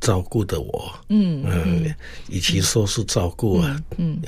[0.00, 1.94] 照顾的我，嗯嗯，
[2.28, 4.18] 与其说是照顾啊，嗯。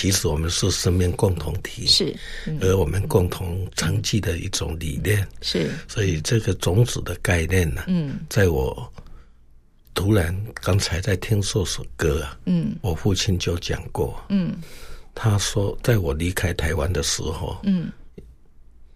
[0.00, 2.16] 其实我们是生命共同体，是，
[2.62, 5.70] 而我们共同承继的一种理念，是。
[5.86, 8.90] 所以这个种子的概念呢，嗯，在我
[9.92, 14.56] 突然刚才在听这首歌啊，嗯，我父亲就讲过，嗯，
[15.14, 17.92] 他说，在我离开台湾的时候，嗯，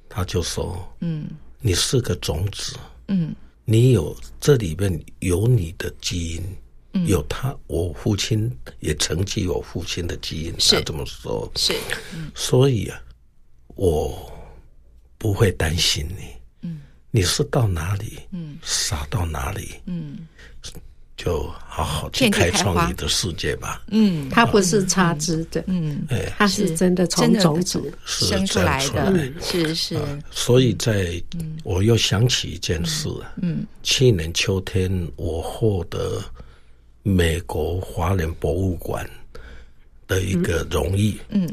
[0.08, 1.28] 他就说，嗯，
[1.60, 3.36] 你是个种子，嗯，
[3.66, 6.42] 你有这里面有你的基因。
[7.06, 11.50] 有他，我父亲也承继我父亲的基因，他这么说。
[11.56, 11.74] 是，
[12.34, 13.02] 所以啊，
[13.74, 14.32] 我
[15.18, 16.68] 不会担心你。
[16.68, 16.80] 嗯，
[17.10, 20.26] 你是到哪里，嗯，傻到哪里，嗯，
[21.16, 23.82] 就好好去开创你的世界吧。
[23.88, 29.98] 嗯，他不是插枝的，嗯，哎，他是真的从种子生出来的，是是。
[30.30, 31.20] 所以在，
[31.64, 33.08] 我又想起一件事，
[33.42, 36.22] 嗯，去年秋天我获得。
[37.06, 39.08] 美国华人博物馆
[40.08, 41.46] 的一个荣誉，嗯，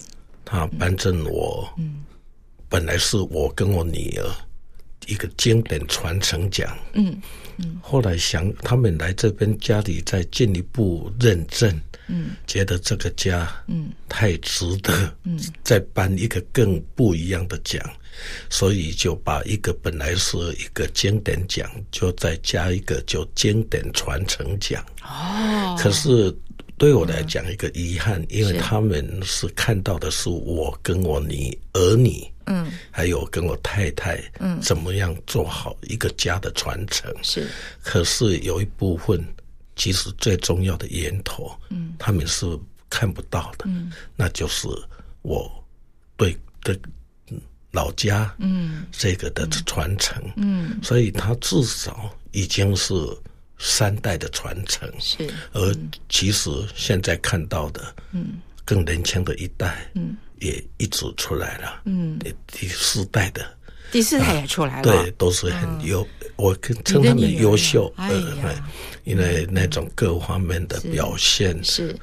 [0.46, 2.06] 他颁赠我，嗯，
[2.70, 4.26] 本来是我跟我女儿
[5.08, 7.22] 一个经典传承奖，嗯
[7.58, 11.70] 嗯，后来想他们来这边家里再进一步认证，
[12.08, 17.82] 嗯，觉得这个家，嗯，太值得，嗯，再颁一个更不一样的奖。
[18.50, 24.84] 所以就把一个本来是一个经典奖，就再加一个叫经典传承奖。
[25.04, 26.36] 哦，可是
[26.78, 37.13] 对我来讲一个遗憾，因为他们是看到的是我跟我女儿女，嗯，还有跟我太太，嗯，怎么样做好一个家的传承。
[37.21, 37.47] 是，
[37.84, 39.24] 可是有一部分
[39.76, 42.45] 其实最重要的源头，嗯，他们是
[42.89, 44.67] 看不到的，嗯，那就是
[45.21, 45.52] 我
[46.17, 46.78] 对的。
[47.71, 52.93] 老家，嗯，这个的传承，嗯，所以他至少已经是
[53.57, 55.29] 三代的传承，是。
[55.53, 55.75] 而
[56.10, 63.57] 其实现在看到的，嗯，更年轻的一代，嗯，也一直出来了，嗯，第四代的，
[63.91, 68.12] 第四代也出来了，对，都是很优，我称他们优秀，呃，
[69.04, 71.96] 因为那种各方面的表现是，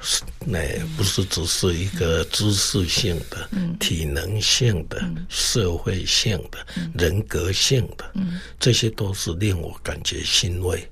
[0.45, 0.59] 那
[0.97, 6.59] 不是只是一个知识性的、体能性的、社会性的、
[6.93, 8.11] 人格性的，
[8.59, 10.87] 这些都是令我感觉欣慰。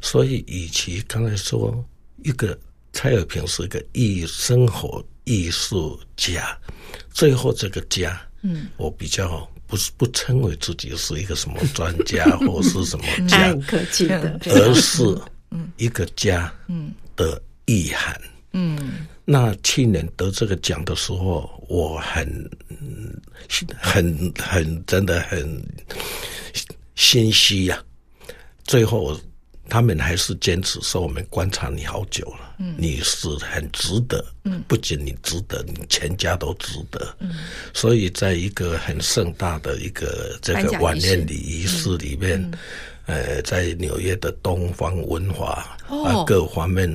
[0.00, 1.84] 所以，与其刚才说
[2.22, 2.56] 一个
[2.92, 6.56] 蔡尔平是一个艺生活艺术家，
[7.10, 15.16] 最后这个家，嗯，我比较不是不称为自己是一个什么专家或是什么 家，客气的，而是。
[15.78, 16.52] 一个家
[17.16, 18.20] 的意涵。
[18.52, 22.50] 嗯，那去年得这个奖的时候，我很、
[23.80, 25.62] 很、很，真的很
[26.96, 27.82] 心虚呀。
[28.64, 29.18] 最后，
[29.68, 34.24] 他们还是坚持说：“我们观察你好久了，嗯，你是很值得。
[34.44, 37.14] 嗯，不仅你值得，你全家都值得。
[37.20, 37.30] 嗯，
[37.72, 42.50] 所以在一个很盛大的一个这个晚宴礼仪式里面。”
[43.08, 46.86] 呃，在纽约的东方文化啊，各方面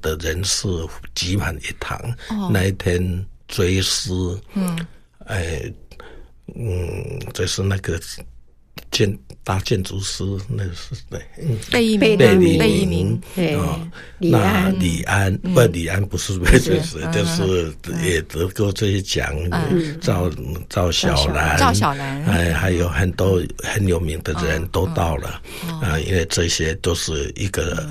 [0.00, 0.68] 的人士
[1.12, 2.00] 挤满一堂。
[2.28, 2.48] Oh.
[2.52, 4.78] 那一天追思，嗯，
[5.26, 5.60] 哎，
[6.54, 8.00] 嗯，就是那个
[8.90, 11.20] 建大建筑师，那是对，
[11.68, 13.58] 贝聿铭，贝聿铭，对，
[14.18, 17.72] 李安，李安，不，李安不是贝聿铭，就是
[18.02, 19.34] 也得过这些奖，
[20.00, 20.30] 赵
[20.68, 25.40] 赵小兰，赵小兰，哎，还有很多很有名的人都到了，
[25.80, 27.86] 啊，因为这些都是一个。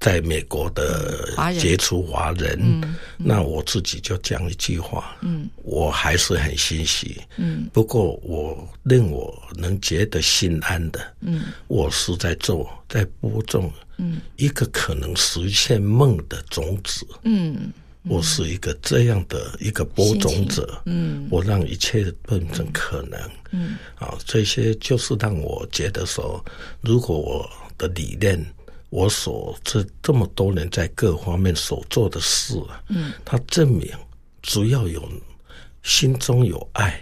[0.00, 1.28] 在美国的
[1.60, 17.72] 杰出华人，嗯、那我自己就讲一句话，嗯，我还是很欣喜，嗯，不过我令我能觉得心安的，嗯，我是在做，在播种，嗯，一个可能实现梦的种子，嗯，嗯。
[18.04, 23.20] 我是一个这样的一个播种者，嗯，我让一切变成可能，
[23.50, 26.42] 嗯，啊，这些就是让我觉得说，
[26.80, 28.42] 如果我的理念。
[28.90, 33.88] 我所这这么多年在各方面所做的事啊，嗯，它证明，
[34.42, 35.08] 只要有
[35.82, 37.00] 心中有爱，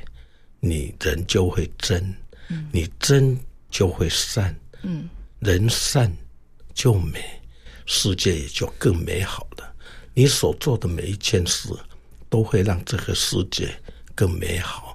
[0.60, 2.14] 你人就会真，
[2.48, 3.38] 嗯，你真
[3.70, 5.08] 就会善，嗯，
[5.40, 6.14] 人善
[6.74, 7.20] 就美，
[7.86, 9.74] 世界也就更美好了。
[10.14, 11.70] 你所做的每一件事，
[12.28, 13.68] 都会让这个世界
[14.14, 14.87] 更美好。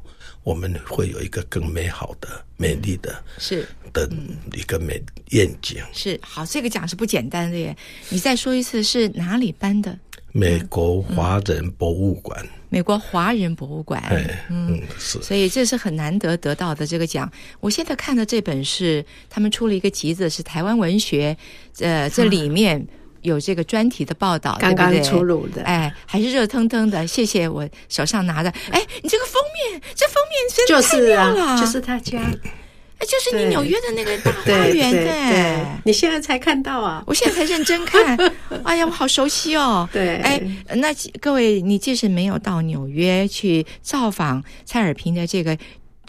[0.43, 2.27] 我们会有一个更美好的、
[2.57, 4.09] 美丽的，是的
[4.53, 5.81] 一个美愿景。
[5.93, 7.75] 是好，这个奖是不简单的耶。
[8.09, 9.97] 你再说一次，是哪里颁的？
[10.33, 12.45] 美国华人博物馆。
[12.69, 14.03] 美国华人博物馆。
[14.49, 15.21] 嗯，是。
[15.21, 17.31] 所以这是很难得得到的这个奖。
[17.59, 21.37] 我现在看的这本是他们出了一个集子，是台湾文学。
[21.79, 22.85] 呃，这里面。
[23.23, 27.07] 有这个专题的报道，刚刚出炉的，哎，还是热腾腾的。
[27.07, 38.17] 谢谢我手上拿的，哎，你这个封面，这封面真的太妙了，就是他家，哎，就是你纽约的那个大花园，对，你现在才看到啊，我现在才认真看，
[38.63, 40.39] 哎呀，我好熟悉哦，对，哎，
[40.75, 45.57] 那各位，你即使没有到纽约去造访蔡尔平的这个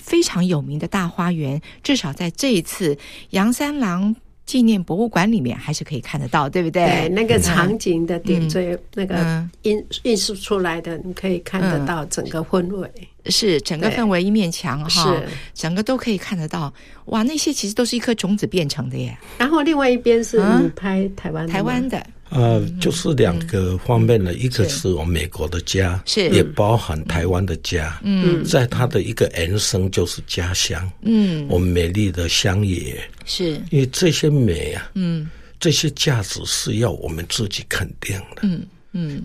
[0.02, 2.98] 非常有名的大花园，至少在这一次
[3.30, 4.16] 杨三郎。
[4.54, 6.86] 纪念博物馆里面还是可以看得到，对不对？
[6.86, 12.88] 对，那个场景的点缀，那个印印刷出来的，你可以看得到整个氛围。
[13.26, 16.72] 是整个氛围一面墙哈，是整个都可以看得到。
[17.06, 19.18] 哇，那些其实都是一颗种子变成的耶。
[19.38, 22.06] 然后另外一边是你拍台湾台湾的。
[22.30, 28.00] 呃，就是两个方面呢，一个是我们美国的家，是也包含台湾的家。
[28.02, 30.90] 嗯，在它的一个延伸就是家乡。
[31.02, 38.42] 嗯，我们美丽的乡野，是因为这些美啊，嗯，这些价值是要我们自己肯定的。
[38.42, 39.22] 嗯嗯，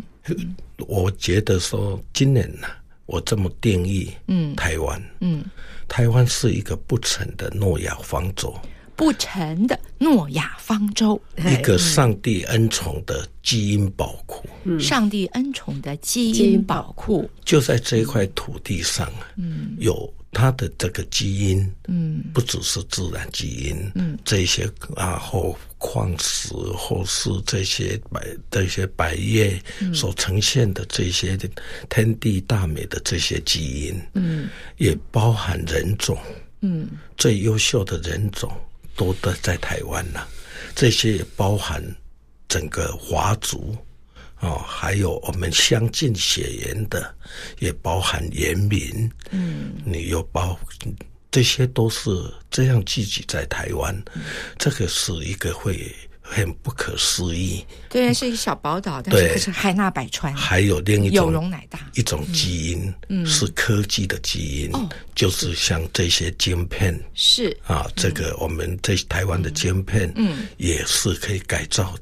[0.78, 2.68] 我觉得说今年呢，
[3.06, 5.44] 我这么定义，嗯，台湾，嗯，
[5.88, 8.54] 台湾是一个不成的诺亚方舟。
[9.00, 14.46] 不成的诺亚方舟，一个上帝恩宠的基因宝库。
[14.66, 17.30] 嗯，上帝恩宠的基因宝库。
[17.46, 28.22] 就在这一块土地上，嗯，有它的这个基因，嗯，不只是自然基因，嗯，这些啊或矿石或是这些百
[28.52, 29.58] 这些百叶
[29.94, 31.40] 所呈现的这些
[31.90, 36.18] 天地大美的这些基因，嗯，也包含人种，
[36.60, 38.52] 嗯，最优秀的人种。
[39.00, 40.28] 都的在台湾了，
[40.76, 41.82] 这些也包含
[42.50, 43.74] 整个华族
[44.42, 47.16] 哦，还有我们相近血缘的，
[47.60, 49.10] 也包含原民。
[49.32, 50.60] 嗯，你又包，
[51.32, 52.10] 这些都是
[52.52, 54.24] 这样聚集在台湾，嗯、
[54.58, 55.96] 这个是一个会。
[56.32, 60.32] 很不可思议，对，是一个小宝岛，但是可是海纳百川。
[60.36, 67.56] 还有另一种有容乃大一种基因，嗯，是科技的基因，哦，就是像这些晶片，是。
[67.66, 71.96] 啊，这个我们在台湾的晶片，嗯，也是可以改造。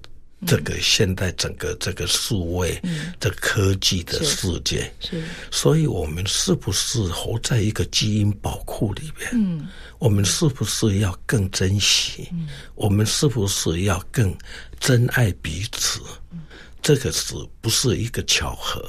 [0.46, 9.32] 这个现在整个这个数位、嗯、这科技的世界，是，是所以我们是不是活在一个基因宝库里边？
[9.34, 9.68] 嗯，
[9.98, 12.28] 我们是不是要更珍惜？
[12.32, 14.36] 嗯，我们是不是要更
[14.80, 16.02] 珍爱彼此？
[16.32, 16.40] 嗯，
[16.84, 18.88] 这个是不是一个巧合？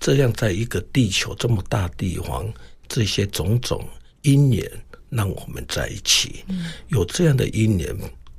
[0.00, 2.50] 这样在一个地球这么大地方，
[2.88, 3.86] 这些种种
[4.22, 4.70] 因缘
[5.10, 7.94] 让我们在一起，嗯，有这样的因缘。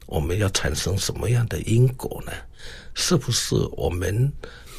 [0.08, 2.32] 我们要产生什么样的因果呢？
[2.96, 4.32] 是不是我们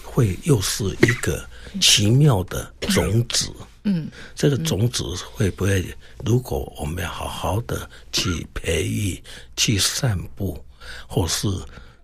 [0.02, 1.48] 会又是一个
[1.80, 3.48] 奇妙的种子？
[3.84, 5.86] 嗯，这个种子会不会，
[6.24, 9.22] 如果我们要好好的去培育、
[9.56, 10.62] 去散布，
[11.06, 11.48] 或是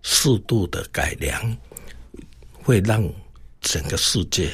[0.02, 1.56] 适度的改良，
[2.62, 3.06] 会让
[3.60, 4.50] 整个世界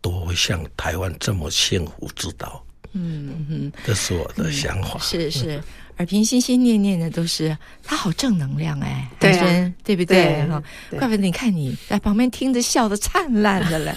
[0.00, 2.64] 都会像台湾这么幸福知道？
[2.92, 4.98] 嗯嗯，这是我的想法。
[5.00, 5.62] 是是。
[6.00, 10.42] 尔平心心念念的都是他，好正能量哎，对啊，对不对？
[10.48, 10.62] 哈，
[10.98, 13.94] 怪不得你看你在旁边听着笑得灿烂的嘞。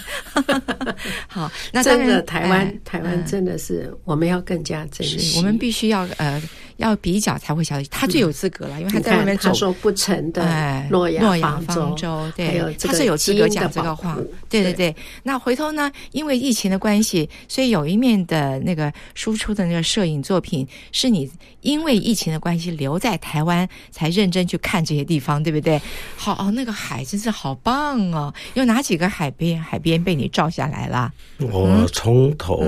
[1.26, 6.42] 好，那真的台湾台湾真的是我们要更加珍惜，我们必须要呃
[6.76, 9.48] 要比较才会晓得，他最有资格了，因为他在外面走。
[9.48, 14.16] 他说不成的诺亚诺亚方舟，对，他是有资格讲这个话。
[14.48, 14.94] 对对对。
[15.22, 25.80] 那回头呢，因为疫情的关系，所以有一面的那个输出的那个摄影作品，是你因为疫情的关系留在台湾才认真去看这些地方，对不对？
[26.16, 28.32] 好哦，那个海真是好棒哦！
[28.54, 29.60] 有哪几个海边？
[29.62, 31.12] 海边被你照下来了？
[31.38, 32.62] 我从头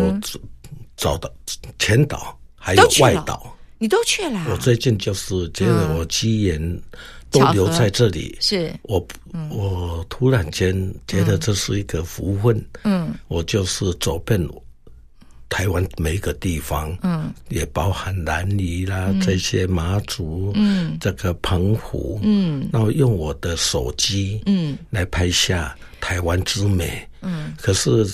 [0.96, 1.30] 找到
[1.78, 4.46] 前岛，还有外岛，你都去了。
[4.50, 6.82] 我最近就是觉得我机缘
[7.30, 8.72] 都留在这里，是。
[8.82, 9.06] 我
[9.50, 12.64] 我突然间觉得这是一个福分。
[12.84, 14.40] 嗯，我就是走遍
[15.48, 28.06] 台湾每一个地方，嗯，也包含南泥啦，这些马祖，嗯，这个澎湖，嗯，然后用我的手机，嗯，来拍下台湾之美，嗯，可是。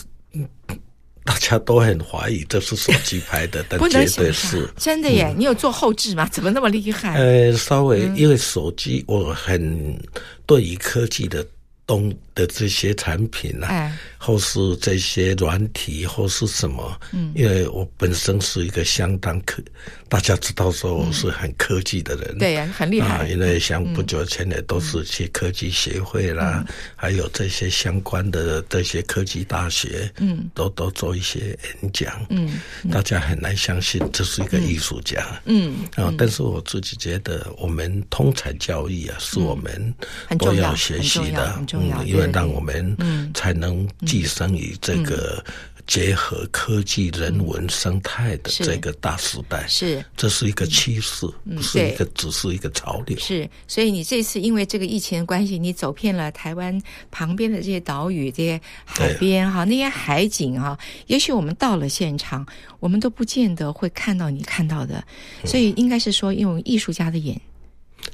[1.24, 5.26] 大家都很怀疑这是手机拍的， 但绝对是真的耶！
[5.28, 6.28] 嗯、你有做后置吗？
[6.30, 7.14] 怎么那么厉害？
[7.16, 9.98] 呃，稍微因为手机，我很
[10.46, 11.46] 对于科技的。
[11.92, 16.98] 东的这些产品啊，哎、或是这些软体，或是什么？
[17.12, 19.62] 嗯，因为我本身是一个相当科，
[20.08, 23.18] 大家知道说我是很科技的人，嗯、对呀，很厉害。
[23.18, 32.58] 啊、因为像不久前也都是去科技协会啦，嗯、还有这些相关的这些科技大学，嗯，都都做一些演讲，嗯，
[32.90, 39.94] 大家很难相信这是一个艺术家，嗯，嗯啊，但是我自己觉得，我们通才教育啊，是我们
[40.38, 41.60] 都要学习的。
[41.82, 42.96] 嗯，因为让我们
[43.34, 45.44] 才能寄生于这个
[45.86, 49.66] 结合科技、人文、生态的这个大时代。
[49.66, 53.18] 是，这是一个趋势，不是一个，只是一个潮流。
[53.18, 56.80] 是，所以你这次因为这个疫情的关系，你走遍了台湾
[57.10, 60.78] 旁边的这些岛屿、这些海边哈，那些海景哈，
[61.08, 62.46] 也许我们到了现场，
[62.78, 65.04] 我们都不见得会看到你看到的。
[65.44, 67.38] 所以应该是说，用艺术家的眼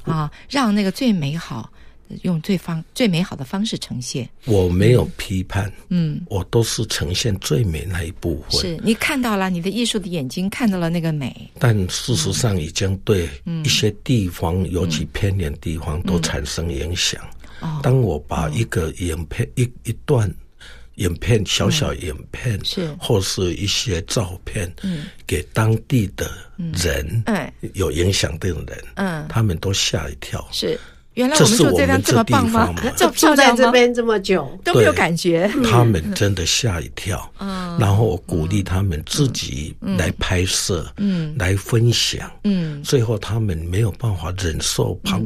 [0.03, 1.71] 啊，让那个最美好。
[2.23, 8.59] 用最方最美好的方式呈现，我没有批判，嗯，我都是呈现最美那一部分。
[8.61, 13.29] 是你看到了，你的艺术的眼睛看到了那个美，但事实上已经对
[13.63, 17.21] 一些地方，尤其偏远地方，都产生影响。
[17.83, 20.33] 当我把一个影片一一段
[20.95, 22.87] 影片，小小影片，是。
[22.99, 26.31] 或是一些照片，嗯，给当地的
[26.73, 30.79] 人，嗯，有影响的人，嗯，他们都吓一跳，是。
[31.19, 32.73] 原来我们住这边这么棒吗？
[32.95, 34.49] 就住在这边这么久。
[34.63, 35.51] 都没有感觉。
[35.69, 37.29] 他们真的吓一跳。
[37.39, 45.25] 嗯，然后我鼓励他们自己来拍摄，嗯，来分享，嗯，最后他们没有办法忍受旁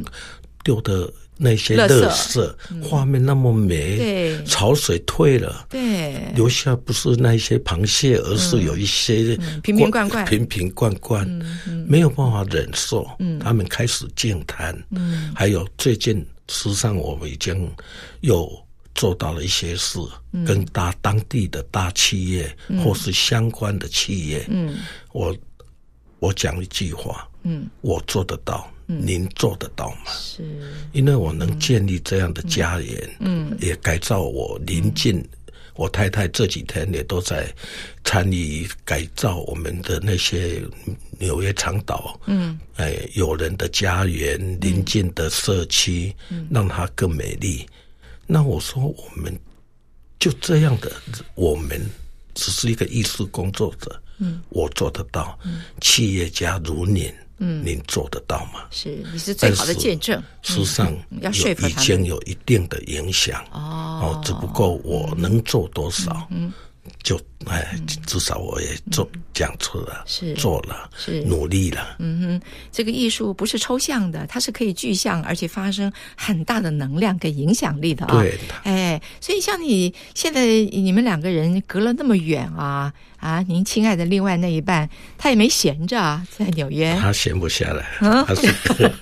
[0.64, 1.08] 丢的。
[1.36, 11.28] 那些垃圾，画面那么美，对，潮水退了，对，留下不是那些螃蟹，而是有一些瓶瓶罐罐，瓶瓶罐罐，
[11.88, 13.04] 没有办法忍受，
[13.40, 17.68] 他们开始净滩，嗯，还有最近，实际上我们已经
[18.20, 18.48] 又
[18.94, 19.98] 做到了一些事，
[20.46, 24.76] 跟大当地的大企业或是相关的企业，嗯，
[25.12, 25.36] 我
[26.20, 28.70] 我讲一句话，嗯，我做得到。
[28.86, 30.12] 您做得到吗？
[30.12, 30.42] 是，
[30.92, 35.28] 因为我能建立这样的家园，嗯，也改造我邻近，嗯、
[35.74, 37.52] 我太太这几天也都在
[38.04, 40.62] 参与改造我们的那些
[41.18, 47.66] 纽约长岛，嗯，哎，有人的家园，邻近的社区，嗯，让它更美丽。
[48.26, 49.34] 那我说，我们
[50.18, 50.92] 就这样的，
[51.34, 51.80] 我们
[52.34, 57.10] 只是一个艺术工作者，嗯，我做得到，嗯，企业家如您。
[57.38, 58.64] 嗯，您做得到吗？
[58.70, 60.22] 是，你是最好的见证。
[60.42, 63.44] 事实上，要说服，已经有一定的影响。
[63.52, 66.26] 哦，哦，只不过我能做多少？
[66.30, 66.52] 嗯。
[67.02, 67.76] 就哎，
[68.06, 71.96] 至少我也做讲出了，是做了，是努力了。
[71.98, 72.42] 嗯哼，
[72.72, 78.12] 这个艺术不是抽象的，它是可以具象，而且发生很大的能量跟影响力的啊。
[78.12, 83.42] 对的，哎，所以像你现在你们两个人隔了那么远啊啊！
[83.48, 88.52] 您亲爱的另外那一半，他也没闲着啊，在纽约，他闲不下来，他是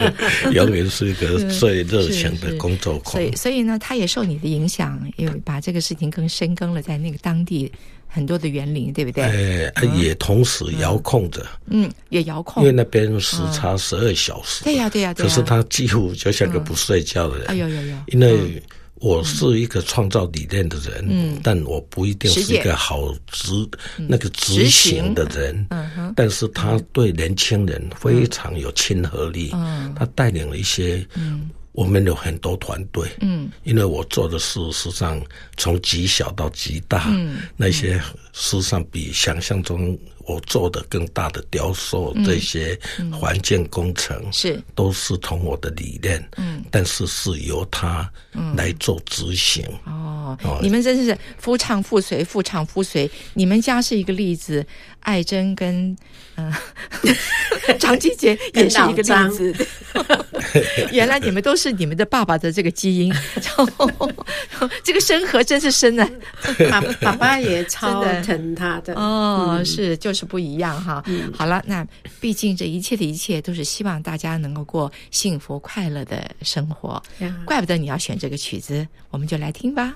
[0.55, 3.13] 永远是一个最热情的工作狂。
[3.15, 7.71] 所以，所以呢，他也受你的影响，因为把这个事情更深耕了在那个当地。
[8.15, 9.25] 很多的园林，对不对？
[9.25, 17.97] 哎，也同时遥控着，嗯，也遥控，因为那边时差十二小时，对呀，对呀，可是他几乎就像个不睡觉的人，哎呦呦呦！
[18.09, 18.63] 因为
[18.97, 23.51] 我是一个创造理念的人，嗯，但我不一定是一个好执
[23.97, 31.51] 那个执行的人，嗯哼，但是他对年轻人非常有亲和力，嗯，他带领了一些，嗯。
[31.73, 35.21] 我们有很多团队，嗯，因为我做的事实上
[35.57, 37.99] 从极小到极大，嗯，那些
[38.33, 42.79] 事实上比想象中我做的更大的雕塑，这些
[43.11, 44.63] 环境工程是。
[44.75, 48.11] 都是从我的理念，嗯，但是是由他
[48.55, 49.65] 来做执行。
[49.87, 53.11] 哦，你们真是夫唱妇随，夫唱妇随。
[53.35, 54.65] 你们家是一个例子，
[55.01, 55.97] 爱珍跟
[56.37, 56.53] 嗯。
[57.79, 59.55] 张继杰也是一个例子。
[60.91, 63.15] 原来你们都是你们的爸爸的这个基因，
[64.83, 66.11] 这个深合真是深啊！
[66.71, 68.95] 爸爸爸也超疼他的。
[68.95, 71.03] 哦，是就是不一样哈。
[71.37, 71.87] 好了，那
[72.21, 77.01] 毕竟这一切的一切都是希望大家能够过幸福快乐的生活，
[77.45, 79.95] 怪不得你要选这个曲子，我们就来听吧。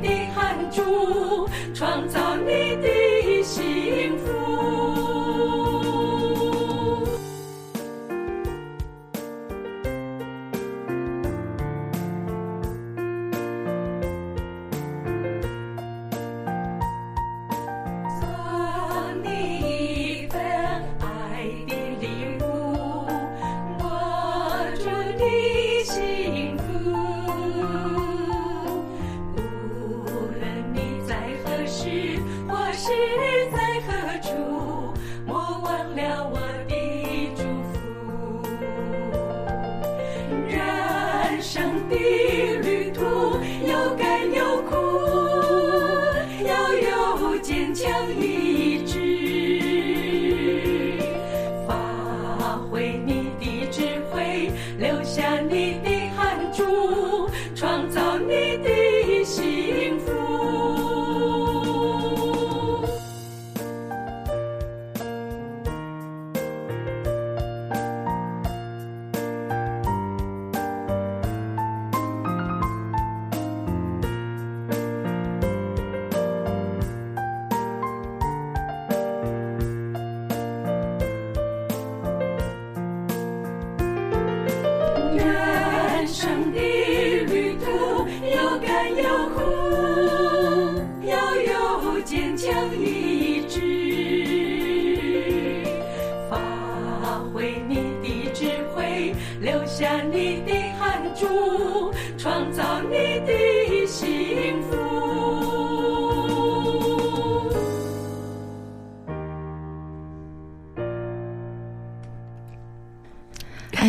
[0.00, 2.31] 的汗珠创造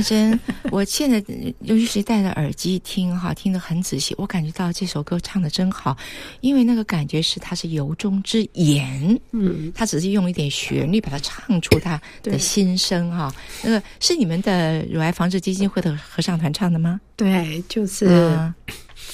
[0.01, 0.39] 真，
[0.71, 1.23] 我现在
[1.61, 5.95] 尤其是戴着耳机听哈，听得很仔细，我感觉到这首歌唱得真好，
[6.41, 13.33] 因为那个感觉是它是由衷之言，嗯，他只是用一点旋律把它唱出他的心声哈。
[13.63, 16.99] 那个是你们的乳癌防治基金会的合唱团唱的吗？
[17.15, 18.07] 对，就是，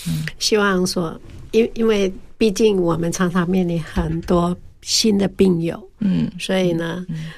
[0.07, 1.19] 嗯，希望说，
[1.51, 7.05] 因因为毕竟我们常常面临很多新的病友，嗯，所以呢。
[7.09, 7.31] 嗯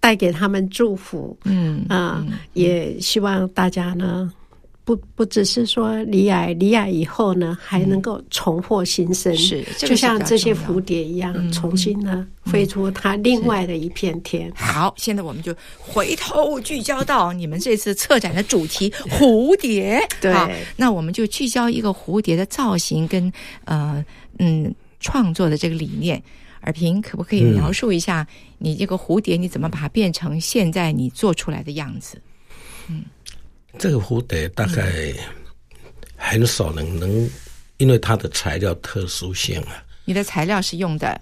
[0.00, 4.32] 带给他们祝福，嗯啊，嗯也希望大家呢，
[4.82, 14.50] 不不只是说离癌，离癌以后呢，还能够重获新生，是，就像这些蝴蝶一样，嗯、重新呢、嗯、飞出它另外的一片天。
[14.56, 20.00] 好，现在我们就回头聚焦到你们这次策展的主题——蝴蝶。
[20.20, 20.34] 对，
[20.76, 23.30] 那我们就聚焦一个蝴蝶的造型跟
[23.66, 24.02] 呃
[24.38, 26.20] 嗯创作的这个理念。
[26.60, 28.26] 尔平，可不可以描述一下
[28.58, 32.20] 你这个蝴蝶，你怎么把它变成现在你做出来的样子？
[32.88, 33.04] 嗯，
[33.78, 35.14] 这个蝴蝶大概
[36.16, 37.28] 很少人能，
[37.78, 39.82] 因为它的材料特殊性啊。
[40.04, 41.20] 你的材料是用的？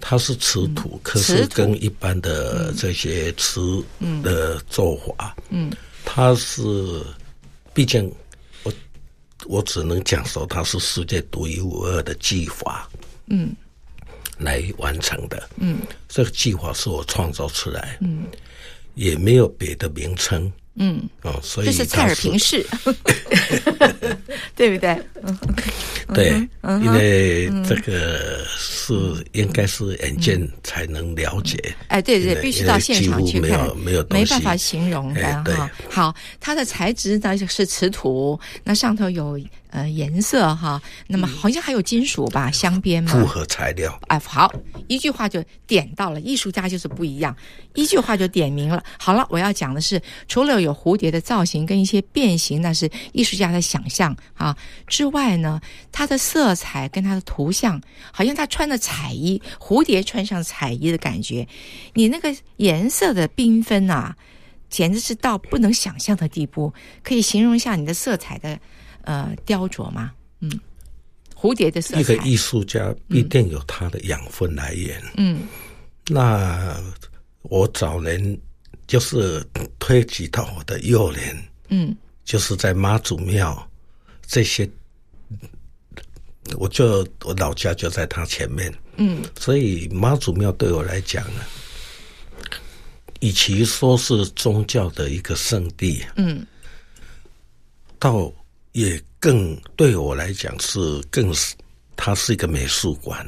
[0.00, 3.84] 它是瓷土，嗯、可是跟一般的这些瓷
[4.22, 5.70] 的做法，嗯，
[6.04, 7.04] 它是，
[7.74, 8.10] 毕竟
[8.62, 8.72] 我
[9.46, 12.88] 我只能讲说它是世界独一无二的技法，
[13.26, 13.54] 嗯。
[14.40, 15.48] 来完成的。
[15.56, 15.78] 嗯，
[16.08, 17.96] 这个计划是我创造出来。
[18.00, 18.24] 嗯，
[18.94, 20.50] 也没有别的名称。
[20.76, 22.64] 嗯，哦，所以这是蔡尔平式，
[24.54, 24.98] 对不对？
[26.14, 26.48] 对，
[26.82, 28.94] 因为这个是
[29.32, 31.74] 应该是眼见才能了解。
[31.88, 35.70] 哎，对对，必须到现场去看，没有没有没办法形容的哈。
[35.90, 39.38] 好，它的材质呢是瓷土，那上头有。
[39.70, 43.96] 呃，颜色哈，那么好像还有金属吧，镶边嘛，复合材料。
[44.08, 44.52] 哎，好，
[44.88, 47.34] 一句话就点到了，艺术家就是不一样，
[47.74, 48.82] 一句话就点明了。
[48.98, 54.56] 好了，我要讲的是，除了有蝴蝶的造型跟一些变形，那是艺术家的想象啊
[54.88, 55.60] 之外呢，
[55.92, 57.80] 它的色彩跟它的图像，
[58.12, 61.46] 好像他穿的彩衣，蝴蝶穿上彩衣的感觉，
[61.94, 64.16] 你那个颜色的缤纷啊，
[64.68, 66.72] 简直是到不能想象的地步。
[67.04, 68.58] 可以形容一下你的色彩的。
[69.02, 70.12] 呃，雕琢吗？
[70.40, 70.50] 嗯，
[71.34, 72.00] 蝴蝶的色彩。
[72.00, 75.02] 一个艺术家必定有他的养分来源。
[75.16, 75.42] 嗯，
[76.08, 76.76] 那
[77.42, 78.38] 我早年
[78.86, 79.44] 就是
[79.78, 83.70] 推及到我的幼年，嗯，就是在妈祖庙
[84.26, 84.68] 这些，
[86.56, 91.40] 我就我老家就在他前面，嗯，所以妈祖庙对我来讲呢，
[93.20, 96.46] 与其说是宗教的一个圣地，嗯，
[97.98, 98.32] 到。
[98.72, 100.78] 也更对我来讲是
[101.10, 101.54] 更是，
[101.96, 103.26] 它是一个美术馆。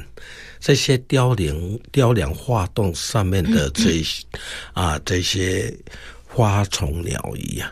[0.59, 4.25] 这些雕梁雕梁画栋上面的这些
[4.71, 5.77] 啊这些
[6.25, 7.69] 花虫鸟鱼啊，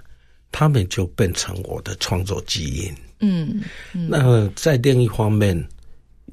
[0.52, 2.94] 它们就变成我的创作基因。
[3.22, 3.64] 嗯，
[3.94, 5.66] 嗯，那在另一方面，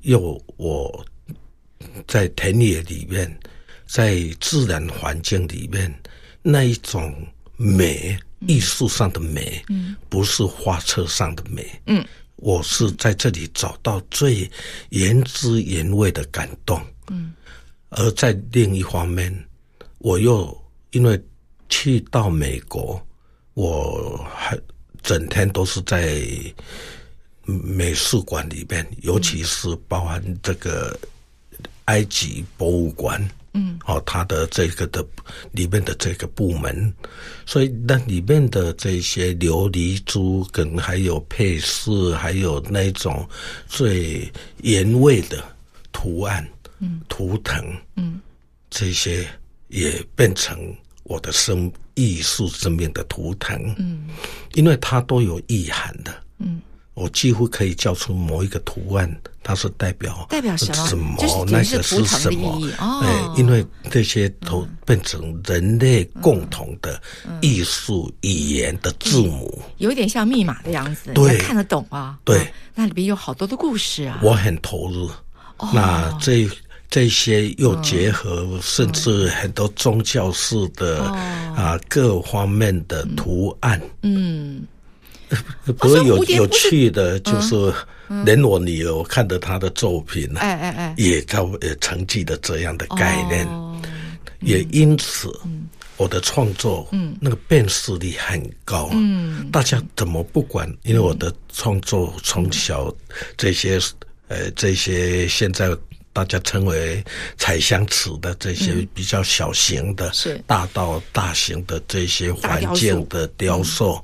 [0.02, 1.04] 又我
[2.08, 3.38] 在田野里面，
[3.86, 5.94] 在自然环境里面
[6.42, 7.14] 那一种
[7.56, 8.18] 美。
[8.46, 12.04] 艺术上的美，嗯，不是画册上的美，嗯，
[12.36, 14.48] 我是在这里找到最
[14.90, 17.34] 原汁原味的感动，嗯，
[17.90, 19.32] 而在另一方面，
[19.98, 20.56] 我又
[20.92, 21.20] 因为
[21.68, 23.04] 去到美国，
[23.54, 24.58] 我还
[25.02, 26.22] 整天都是在
[27.44, 30.98] 美术馆里面，尤其是包含这个
[31.86, 33.20] 埃及博物馆。
[33.58, 35.04] 嗯，哦，他的这个的
[35.50, 36.94] 里面的这个部门，
[37.44, 43.28] 所以那里面的这些琉璃珠跟还有配饰，还有那种
[43.66, 44.30] 最
[44.62, 45.42] 原味的
[45.90, 46.48] 图案，
[46.78, 48.20] 嗯，图腾，嗯，
[48.70, 49.26] 这些
[49.68, 50.56] 也变成
[51.02, 54.06] 我的生艺术生命的图腾，嗯，
[54.54, 56.62] 因为它都有意涵的，嗯。
[56.98, 59.08] 我几乎可以叫出某一个图案，
[59.44, 60.86] 它是代表代表什么？
[60.88, 61.44] 什么？
[61.46, 62.60] 那个是什么？
[62.80, 67.00] 哦，哎，因为这些都变成人类共同的
[67.40, 72.18] 艺术语言的字母，有点像密码的样子，对，看得懂啊。
[72.24, 74.18] 对，那里边有好多的故事啊。
[74.22, 75.08] 我很投入。
[75.72, 76.48] 那这
[76.90, 81.04] 这些又结合，甚至很多宗教式的
[81.56, 83.80] 啊各方面的图案。
[84.02, 84.62] 嗯。
[85.64, 87.72] 不过有有趣的，就是
[88.24, 93.46] 连我女儿看的她的作品，哎哎哎，也在也承继的这样的概念，
[94.40, 95.30] 也因此，
[95.96, 100.68] 我的创作，嗯，那个辨识力很高，嗯，大家怎么不管？
[100.84, 102.94] 因为我的创作从小
[103.36, 103.78] 这些，
[104.28, 105.76] 呃，这些现在。
[106.18, 107.04] 大家称为
[107.36, 110.42] 彩香瓷的这些比较小型的，是。
[110.48, 114.02] 大到大型的这些环境的雕塑，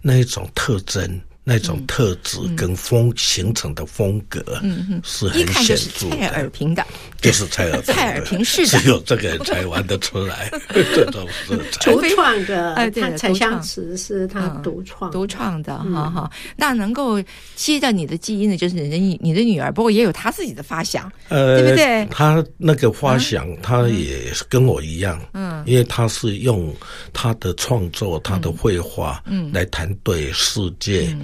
[0.00, 1.20] 那一种特征。
[1.48, 6.16] 那种特质跟风形成的风格，嗯是很显著的。
[6.16, 6.84] 蔡尔平的，
[7.20, 10.50] 就是蔡尔 蔡尔平式的，只有这个人才玩得出来。
[10.92, 11.56] 这种是
[11.88, 16.28] 独创的，哎，对，彩香瓷是他独创独创的，哈哈。
[16.56, 17.22] 那能够
[17.54, 22.04] 接着你的基因的，就是你的你的女儿，不过也有她自己的发想，呃，对不对？
[22.10, 26.74] 她那个发想，她也跟我一样，嗯，因为她是用
[27.12, 31.16] 她的创作、她的绘画，嗯，来谈对世界。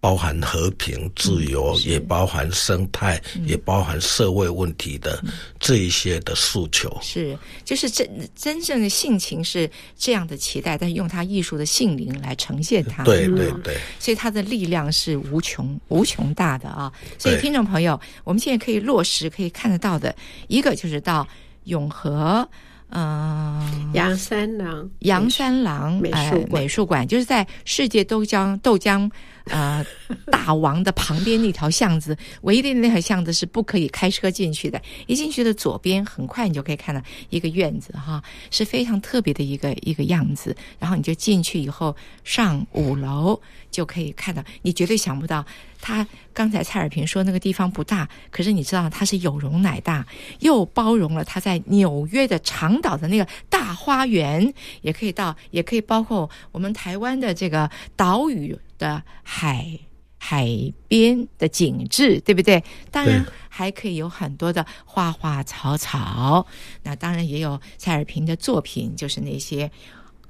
[0.00, 5.22] 包含和平、自由，嗯、也包含生态，嗯、也包含社会问题的
[5.58, 6.96] 这一些的诉求。
[7.02, 13.02] 是，就是真真正的性情是这样的期待，但用他艺术的性灵来呈现它。
[13.02, 16.92] 对对对，所以他的力量是无穷无穷大的啊！
[17.18, 20.14] 所以听众朋友，我们现在可以落实、可以看得到的
[20.46, 21.26] 一个，就是到
[21.64, 22.48] 永和。
[22.90, 29.10] 嗯，杨三郎，杨三郎美术馆，美术馆就是在世界豆浆豆浆
[29.48, 29.84] 呃
[30.30, 34.80] 大王的旁边那条巷子，唯一的那条巷子是不可以开车进去的。
[35.06, 40.56] 一进去的左边，很快你就可以看到一个院子哈，是非常特别的一个一个样子。
[40.78, 41.94] 然后你就进去以后，
[42.24, 43.40] 上五楼
[43.70, 45.44] 就可以看到，你绝对想不到。
[45.80, 50.04] 他刚才蔡尔平说那个地方不大，可是你知道它是有容乃大，
[50.40, 59.78] 又包容了他在纽约的长岛的那个大花园，也可以到，也可以包括我们台湾的这个岛屿的海
[60.16, 60.48] 海
[60.86, 62.62] 边的景致，对不对？
[62.90, 66.46] 当然还可以有很多的花花草草，
[66.82, 69.70] 那当然也有蔡尔平的作品，就是那些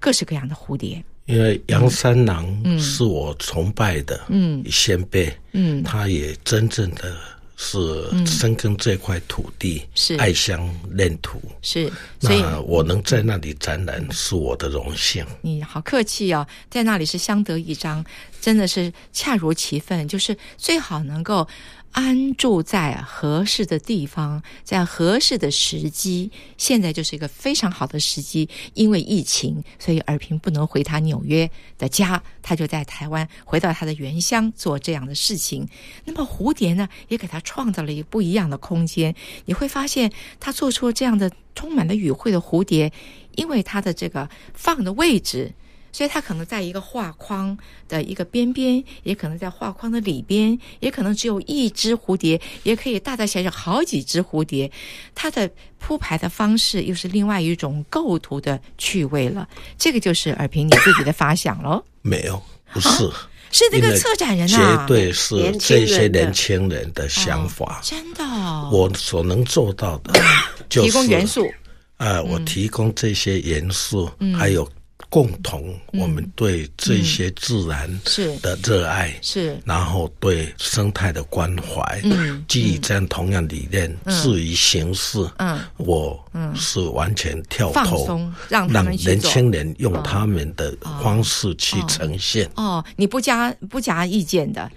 [0.01, 1.05] 各式各样的蝴蝶。
[1.27, 7.15] 因为杨三郎是我崇拜的嗯先辈，嗯，他也真正的
[7.61, 11.93] 是深耕这块土地，是爱乡恋土，是。
[12.21, 15.27] 那我能在那里展览是我的荣幸。
[15.43, 18.03] 你好客气哦，在那里是相得益彰，
[18.41, 21.47] 真的是恰如其分，就是最好能够。
[21.93, 28.49] 安住在合适的地方，在合适的时机，现在就是一个非常好的时机。
[28.75, 35.67] 因为疫情，所以尔平不能回他纽约的家，他就在台湾回到他的原乡做这样的事情。
[36.05, 39.15] 那么蝴蝶呢，也给他创造了一个不一样的空间。
[39.47, 42.93] 你会发现，他做出了这样的充满了语汇的蝴蝶，
[43.35, 45.55] 因为他的这个放的位置。
[45.93, 47.57] 所以它可能在一个画框
[47.89, 54.71] 的一个边边，也可能在画框的里边，也可能只有一只蝴蝶，也可以大大小小好几只蝴蝶。
[55.15, 59.49] 它的铺排的方式又是另外一种构图的趣味了。
[59.77, 61.83] 这个就是尔平你自己的发想喽？
[62.03, 62.41] 没有，
[62.73, 67.81] 不是，啊、是那个策展人啊，绝对是这些年轻人的想法。
[67.81, 70.21] 哦、真的、哦，我所能做到的
[70.69, 71.51] 就是提供元素。
[71.97, 74.69] 呃，我提供这些元素，嗯、还有。
[75.09, 78.37] 共同，我们对这些自然是。
[78.39, 86.23] 的热爱，是、然后对生态的关怀，嗯，基于这样同样理念，至于形式，嗯，我
[86.55, 92.47] 是完全跳脱，让让年轻人用他们的方式去呈现。
[92.57, 94.71] 哦，哦，你不加不加意见的，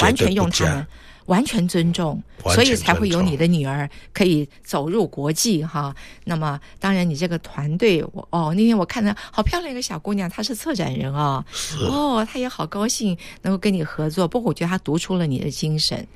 [0.00, 0.86] 完全用他们。
[1.26, 5.94] 完全尊重，所以才会有你的女儿可以走入国际哈。
[6.24, 11.44] 那么，当然你这个团队，我哦，那天我看到好漂亮一个小姑娘，她是策展人啊，
[11.88, 14.28] 哦，她也好高兴能够跟你合作。
[14.28, 16.06] 不过我觉得她读出了你的精神。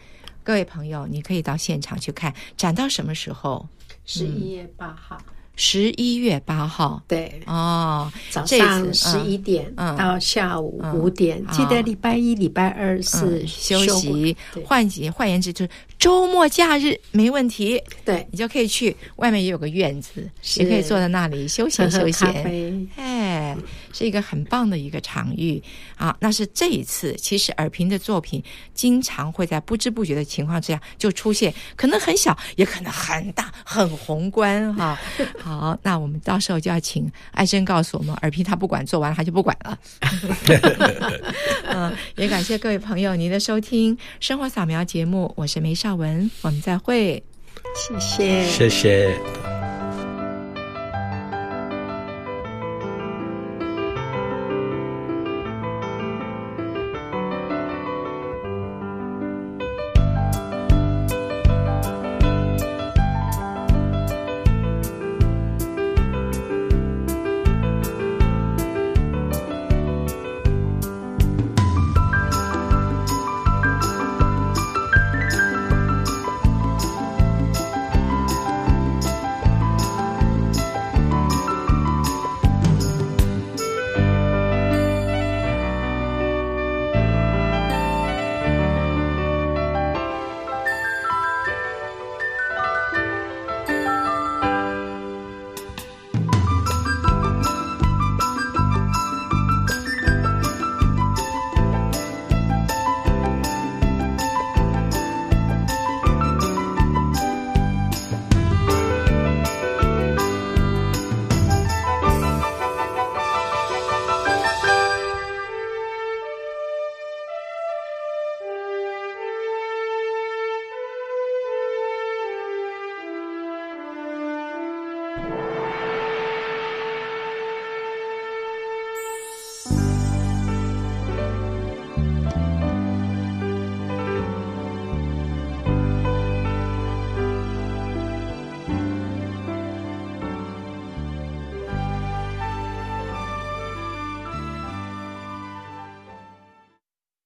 [0.44, 3.68] 各位朋友，你可以到现场去看，展到什么时候？
[4.04, 5.18] 十一月八号。
[5.60, 14.36] 十一月八号，对哦，早上十一点到下午五点，记得礼拜一、礼拜二是休息。
[14.64, 18.96] 换言换言之，就是周末假日没问题，对你就可以去。
[19.16, 22.88] 外面也有个院子，也可以坐在那里休闲休闲。
[22.94, 23.56] 哎，
[23.98, 25.60] 是一个很棒的一个场域
[25.96, 26.16] 啊！
[26.20, 28.40] 那是这一次，其实尔平的作品
[28.72, 34.96] 经常会在不知不觉的情况之下就出现，可能很小，也可能很大，很宏观哈。
[35.40, 39.76] 好，那我们到时候就要请艾珍告诉我们，尔平他不管做完他就不管了。
[41.66, 47.20] 嗯，也感谢各位朋友您的收听《生活扫描》节目，我是梅少文，我们再会，
[47.74, 49.47] 谢谢，谢谢。